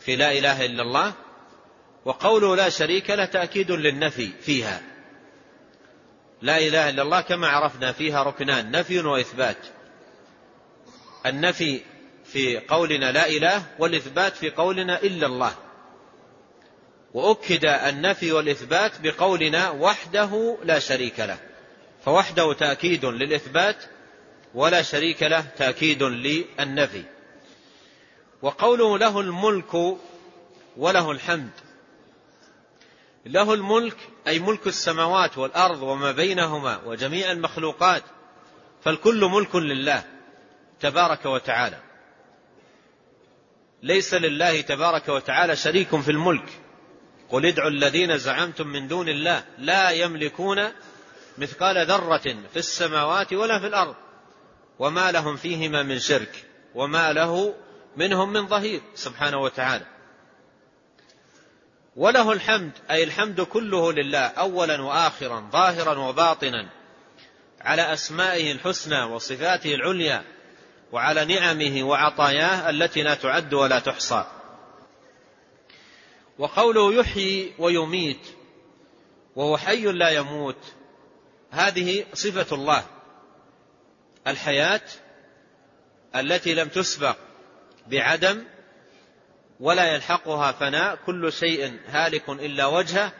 [0.00, 1.12] في لا إله إلا الله
[2.04, 4.82] وقوله لا شريك له تأكيد للنفي فيها.
[6.42, 9.66] لا إله إلا الله كما عرفنا فيها ركنان نفي وإثبات.
[11.26, 11.80] النفي
[12.24, 15.63] في قولنا لا إله والإثبات في قولنا إلا الله.
[17.14, 21.38] وأكد النفي والإثبات بقولنا وحده لا شريك له.
[22.04, 23.84] فوحده تأكيد للإثبات
[24.54, 27.04] ولا شريك له تأكيد للنفي.
[28.42, 29.74] وقوله له الملك
[30.76, 31.50] وله الحمد.
[33.26, 33.96] له الملك
[34.26, 38.02] أي ملك السماوات والأرض وما بينهما وجميع المخلوقات
[38.84, 40.04] فالكل ملك لله
[40.80, 41.80] تبارك وتعالى.
[43.82, 46.63] ليس لله تبارك وتعالى شريك في الملك.
[47.34, 50.72] قل ادعوا الذين زعمتم من دون الله لا يملكون
[51.38, 53.94] مثقال ذرة في السماوات ولا في الأرض
[54.78, 57.54] وما لهم فيهما من شرك وما له
[57.96, 59.86] منهم من ظهير سبحانه وتعالى.
[61.96, 66.70] وله الحمد أي الحمد كله لله أولا وآخرا ظاهرا وباطنا
[67.60, 70.24] على أسمائه الحسنى وصفاته العليا
[70.92, 74.24] وعلى نعمه وعطاياه التي لا تعد ولا تحصى.
[76.38, 78.26] وقوله يحيي ويميت
[79.36, 80.74] وهو حي لا يموت
[81.50, 82.84] هذه صفة الله.
[84.26, 84.80] الحياة
[86.16, 87.16] التي لم تسبق
[87.86, 88.44] بعدم
[89.60, 93.12] ولا يلحقها فناء كل شيء هالك إلا وجهه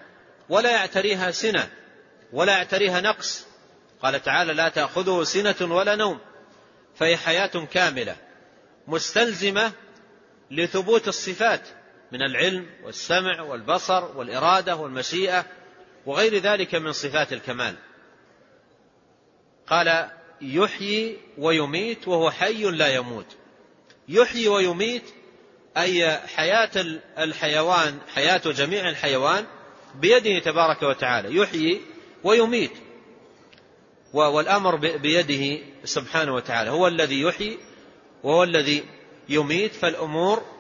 [0.49, 1.71] ولا يعتريها سنة
[2.33, 3.47] ولا يعتريها نقص.
[4.03, 6.19] قال تعالى لا تأخذه سنة ولا نوم
[6.95, 8.17] فهي حياة كاملة
[8.87, 9.73] مستلزمة
[10.51, 11.69] لثبوت الصفات.
[12.13, 15.47] من العلم والسمع والبصر والإرادة والمشيئة
[16.07, 17.75] وغير ذلك من صفات الكمال.
[19.67, 20.09] قال
[20.41, 23.37] يحيي ويميت وهو حي لا يموت.
[24.09, 25.03] يحيي ويميت
[25.77, 26.71] أي حياة
[27.19, 29.47] الحيوان حياة جميع الحيوان
[29.95, 31.37] بيده تبارك وتعالى.
[31.37, 31.81] يحيي
[32.25, 32.73] ويميت.
[34.13, 36.71] والأمر بيده سبحانه وتعالى.
[36.71, 37.59] هو الذي يحيي
[38.23, 38.85] وهو الذي
[39.29, 40.54] يميت فالأمور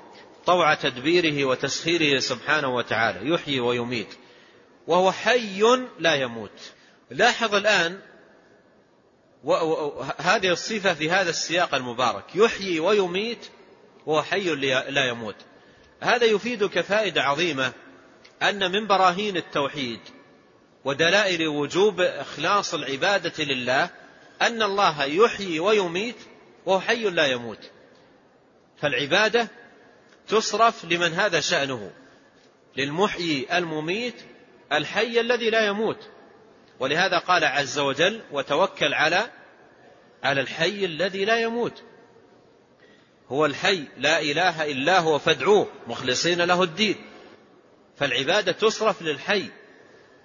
[0.46, 4.14] طوع تدبيره وتسخيره سبحانه وتعالى يحيي ويميت
[4.86, 5.62] وهو حي
[5.98, 6.72] لا يموت.
[7.10, 7.98] لاحظ الآن
[10.18, 13.46] هذه الصفة في هذا السياق المبارك يحيي ويميت
[14.06, 14.54] وهو حي
[14.88, 15.36] لا يموت.
[16.00, 17.72] هذا يفيدك فائدة عظيمة
[18.42, 20.00] أن من براهين التوحيد
[20.84, 23.90] ودلائل وجوب إخلاص العبادة لله
[24.42, 26.16] أن الله يحيي ويميت
[26.66, 27.70] وهو حي لا يموت.
[28.80, 29.48] فالعبادة
[30.28, 31.90] تصرف لمن هذا شأنه
[32.76, 34.14] للمحيي المميت
[34.72, 36.08] الحي الذي لا يموت.
[36.80, 39.30] ولهذا قال عز وجل وتوكل على
[40.22, 41.82] على الحي الذي لا يموت
[43.28, 46.96] هو الحي لا إله إلا هو فادعوه مخلصين له الدين.
[47.96, 49.48] فالعبادة تصرف للحي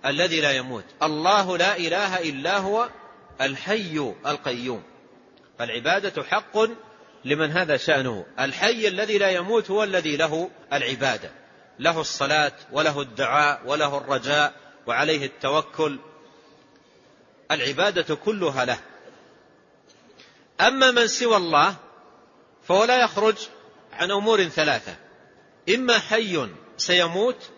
[0.06, 0.86] الذي لا يموت.
[1.04, 2.90] الله لا إله إلا هو
[3.42, 4.84] الحي القيوم.
[5.60, 6.58] فالعبادة حق
[7.26, 11.32] لمن هذا شأنه؟ الحي الذي لا يموت هو الذي له العبادة
[11.80, 14.54] له الصلاة وله الدعاء وله الرجاء
[14.88, 16.00] وعليه التوكل.
[17.52, 18.80] العبادة كلها له.
[20.62, 21.76] أما من سوى الله
[22.64, 23.36] فهو لا يخرج
[23.94, 24.96] عن أمور ثلاثة.
[25.70, 27.50] إما حي سيموت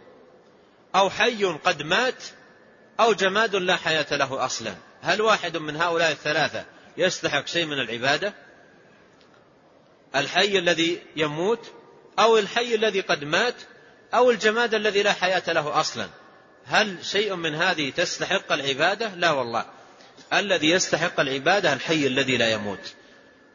[0.95, 2.23] أو حي قد مات
[2.99, 4.75] أو جماد لا حياة له أصلا.
[5.01, 6.65] هل واحد من هؤلاء الثلاثة
[6.97, 8.33] يستحق شيء من العبادة؟
[10.15, 11.71] الحي الذي يموت
[12.19, 13.55] أو الحي الذي قد مات
[14.13, 16.09] أو الجماد الذي لا حياة له أصلا.
[16.65, 19.65] هل شيء من هذه تستحق العبادة؟ لا والله.
[20.33, 22.93] الذي يستحق العبادة الحي الذي لا يموت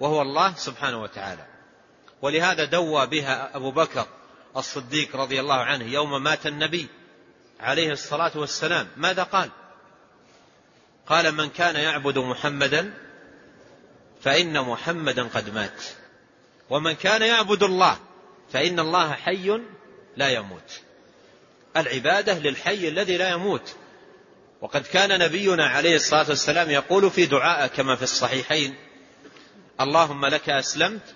[0.00, 1.46] وهو الله سبحانه وتعالى.
[2.22, 4.06] ولهذا دوى بها أبو بكر
[4.56, 6.86] الصديق رضي الله عنه يوم مات النبي
[7.60, 8.88] عليه الصلاة والسلام.
[8.96, 9.50] ماذا قال؟
[11.06, 12.94] قال من كان يعبد محمدا
[14.22, 15.82] فإن محمدا قد مات.
[16.70, 17.98] ومن كان يعبد الله
[18.52, 19.60] فإن الله حي
[20.16, 20.80] لا يموت.
[21.76, 23.74] العبادة للحي الذي لا يموت.
[24.60, 28.74] وقد كان نبينا عليه الصلاة والسلام يقول في دعاء كما في الصحيحين
[29.80, 31.14] اللهم لك أسلمت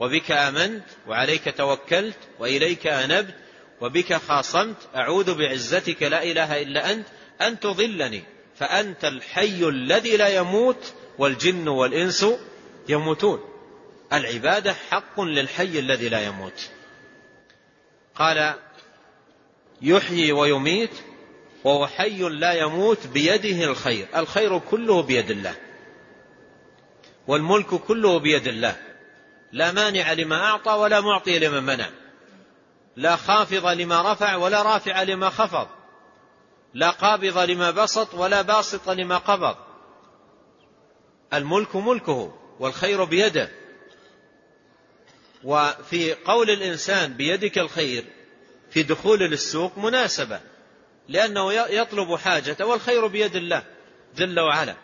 [0.00, 3.34] وبك آمنت وعليك توكلت وإليك أنبت
[3.80, 7.06] وبك خاصمت أعوذ بعزتك لا إله إلا أنت
[7.40, 8.22] أن تضلني
[8.58, 12.26] فأنت الحي الذي لا يموت والجن والإنس
[12.88, 13.49] يموتون.
[14.12, 16.70] العبادة حق للحي الذي لا يموت.
[18.14, 18.54] قال
[19.82, 20.90] يحيي ويميت
[21.64, 24.06] وهو حي لا يموت بيده الخير.
[24.16, 25.54] الخير كله بيد الله.
[27.26, 28.76] والملك كله بيد الله.
[29.52, 31.90] لا مانع لما أعطى ولا معطي لمن منع.
[32.96, 35.68] لا خافض لما رفع ولا رافع لما خفض.
[36.74, 39.56] لا قابض لما بسط ولا باسط لما قبض.
[41.32, 43.59] الملك ملكه والخير بيده.
[45.44, 48.04] وفي قول الإنسان بيدك الخير
[48.70, 50.40] في دخول للسوق مناسبة
[51.08, 53.62] لأنه يطلب حاجته والخير بيد الله
[54.16, 54.76] جل وعلا.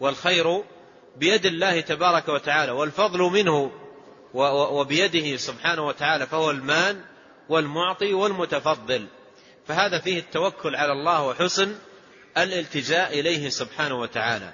[0.00, 0.62] والخير
[1.16, 3.72] بيد الله تبارك وتعالى والفضل منه
[4.72, 7.04] وبيده سبحانه وتعالى فهو المان
[7.48, 9.06] والمعطي والمتفضل.
[9.66, 11.74] فهذا فيه التوكل على الله وحسن
[12.38, 14.52] الالتجاء إليه سبحانه وتعالى.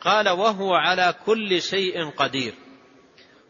[0.00, 2.54] قال وهو على كل شيء قدير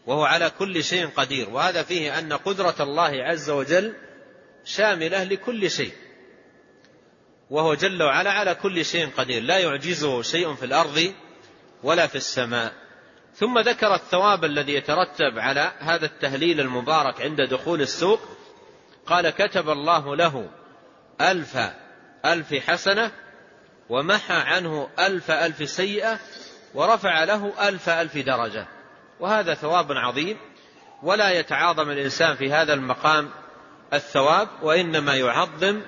[0.06, 1.50] وهو على كل شيء قدير.
[1.50, 3.94] وهذا فيه أن قدرة الله عز وجل
[4.64, 5.92] شاملة لكل شيء.
[7.50, 9.42] وهو جل وعلا على كل شيء قدير.
[9.42, 11.12] لا يعجزه شيء في الأرض
[11.82, 12.72] ولا في السماء.
[13.34, 18.20] ثم ذكر الثواب الذي يترتب على هذا التهليل المبارك عند دخول السوق.
[19.06, 20.50] قال كتب الله له
[21.20, 21.58] ألف
[22.24, 23.12] ألف حسنة
[23.88, 26.18] ومحى عنه ألف ألف سيئة
[26.74, 28.73] ورفع له ألف ألف درجة.
[29.20, 30.36] وهذا ثواب عظيم.
[31.02, 33.30] ولا يتعاظم الإنسان في هذا المقام
[33.92, 35.80] الثواب وإنما يعظم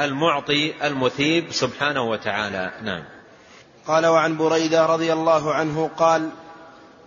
[0.00, 2.72] المعطي المثيب سبحانه وتعالى.
[2.82, 3.04] نعم.
[3.86, 6.30] قال وعن بريدة رضي الله عنه قال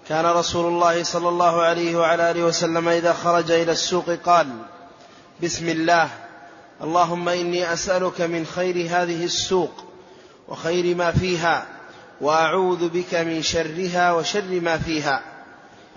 [0.07, 4.47] كان رسول الله صلى الله عليه وعلى آله وسلم إذا خرج إلى السوق قال
[5.43, 6.09] بسم الله
[6.81, 9.85] اللهم إني أسألك من خير هذه السوق
[10.47, 11.65] وخير ما فيها
[12.23, 15.23] وأعوذ بك من شرها وشر ما فيها.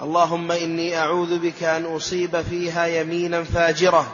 [0.03, 4.07] اللهم إني أعوذ بك أن أصيب فيها يمينا فاجرة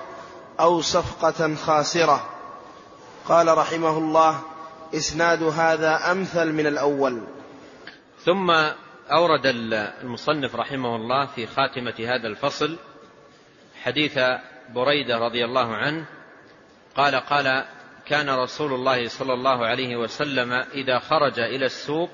[0.60, 2.28] أو صفقة خاسرة.
[3.28, 4.40] قال رحمه الله
[4.94, 7.22] إسناد هذا أمثل من الأول.
[8.24, 8.50] ثم
[9.12, 12.76] أورد المصنف رحمه الله في خاتمة هذا الفصل
[13.82, 14.18] حديث
[14.74, 16.04] بريدة رضي الله عنه
[16.96, 17.64] قال قال
[18.06, 22.10] كان رسول الله صلى الله عليه وسلم إذا خرج إلى السوق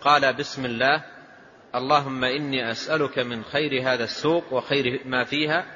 [0.00, 1.04] قال بسم الله
[1.74, 5.66] اللهم إني أسألك من خير هذا السوق وخير ما فيها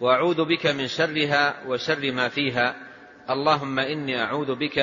[0.00, 2.76] وأعوذ بك من شرها وشر ما فيها
[3.30, 4.78] اللهم إني أعوذ بك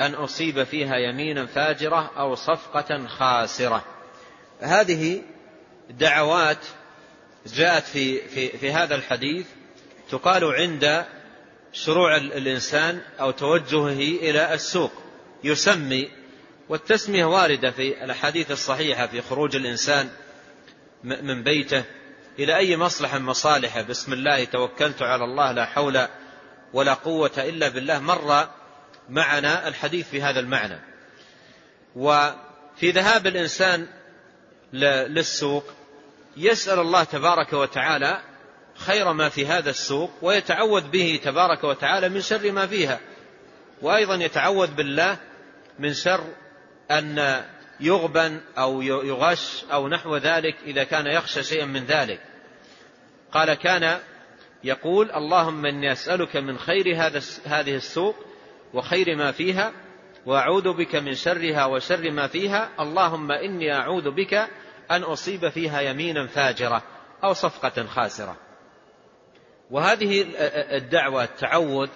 [0.00, 3.84] أن أصيب فيها يمينا فاجرة أو صفقة خاسرة.
[4.60, 5.22] هذه
[5.90, 6.66] دعوات
[7.46, 9.46] جاءت في, في, في هذا الحديث
[10.10, 11.04] تقال عند
[11.74, 14.00] شروع الإنسان أو توجهه
[14.30, 14.92] إلى السوق
[15.44, 16.10] يسمي
[16.68, 20.10] والتسمية واردة في الأحاديث الصحيحة في خروج الإنسان
[21.04, 21.84] من بيته
[22.38, 26.06] إلى أي مصلحة مصالحه بسم الله توكلت على الله لا حول
[26.72, 28.48] ولا قوة إلا بالله مر
[29.08, 30.80] معنا الحديث في هذا المعنى.
[31.96, 33.86] وفي ذهاب الإنسان
[34.72, 35.64] للسوق
[36.36, 38.20] يسأل الله تبارك وتعالى
[38.76, 43.00] خير ما في هذا السوق ويتعوذ به تبارك وتعالى من شر ما فيها.
[43.82, 45.16] وأيضا يتعوذ بالله
[45.78, 46.24] من شر
[46.90, 47.42] أن
[47.80, 52.20] يغبن أو يغش أو نحو ذلك إذا كان يخشى شيئا من ذلك.
[53.32, 53.98] قال كان
[54.64, 58.16] يقول اللهم إني أسألك من خير هذا هذه السوق
[58.74, 59.72] وخير ما فيها
[60.26, 62.70] وأعوذ بك من شرها وشر ما فيها.
[62.80, 64.34] اللهم إني أعوذ بك
[64.90, 66.82] أن أصيب فيها يمينا فاجرة
[67.24, 68.43] أو صفقة خاسرة.
[69.70, 70.26] وهذه
[70.76, 71.88] الدعوة التعوذ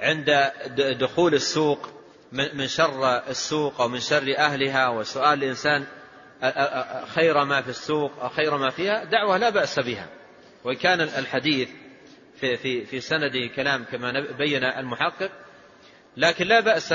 [0.00, 1.88] عند دخول السوق
[2.32, 5.86] من شر السوق أو من شر أهلها وسؤال الإنسان
[7.06, 10.08] خير ما في السوق أو خير ما فيها دعوة لا بأس بها.
[10.64, 11.68] وإن كان الحديث
[12.40, 15.30] في, في, في سنده كلام كما بين المحقق
[16.16, 16.92] لكن لا بأس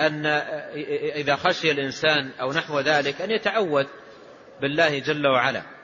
[0.00, 0.26] أن
[1.16, 3.86] إذا خشي الإنسان أو نحو ذلك أن يتعوذ
[4.60, 5.77] بالله جل وعلا.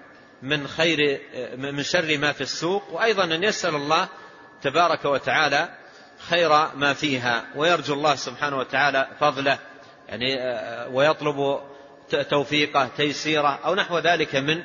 [0.45, 1.21] من خير
[1.57, 4.09] من شر ما في السوق وأيضا أن يسأل الله
[4.63, 5.69] تبارك وتعالى
[6.19, 9.59] خير ما فيها ويرجو الله سبحانه وتعالى فضله
[10.09, 10.37] يعني
[10.93, 11.61] ويطلب
[12.31, 14.63] توفيقه تيسيره أو نحو ذلك من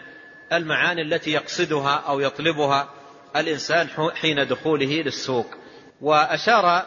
[0.54, 2.90] المعاني التي يقصدها أو يطلبها
[3.36, 5.56] الإنسان حين دخوله للسوق.
[6.02, 6.86] وأشار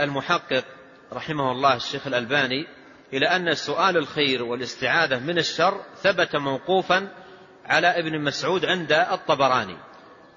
[0.00, 0.64] المحقق
[1.12, 2.66] رحمه الله الشيخ الألباني
[3.14, 7.08] إلى أن سؤال الخير والاستعاذة من الشر ثبت موقوفا
[7.66, 9.76] على ابن مسعود عند الطبراني.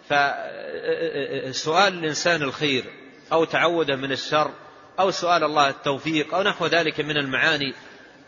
[0.10, 2.84] فسؤال الإنسان الخير
[3.32, 4.52] أو تعوده من الشر
[5.00, 7.74] أو سؤال الله التوفيق أو نحو ذلك من المعاني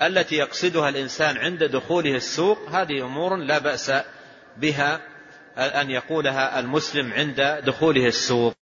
[0.01, 3.91] التي يقصدها الإنسان عند دخوله السوق هذه أمور لا بأس
[4.57, 5.01] بها
[5.57, 8.58] أن يقولها المسلم عند دخوله السوق.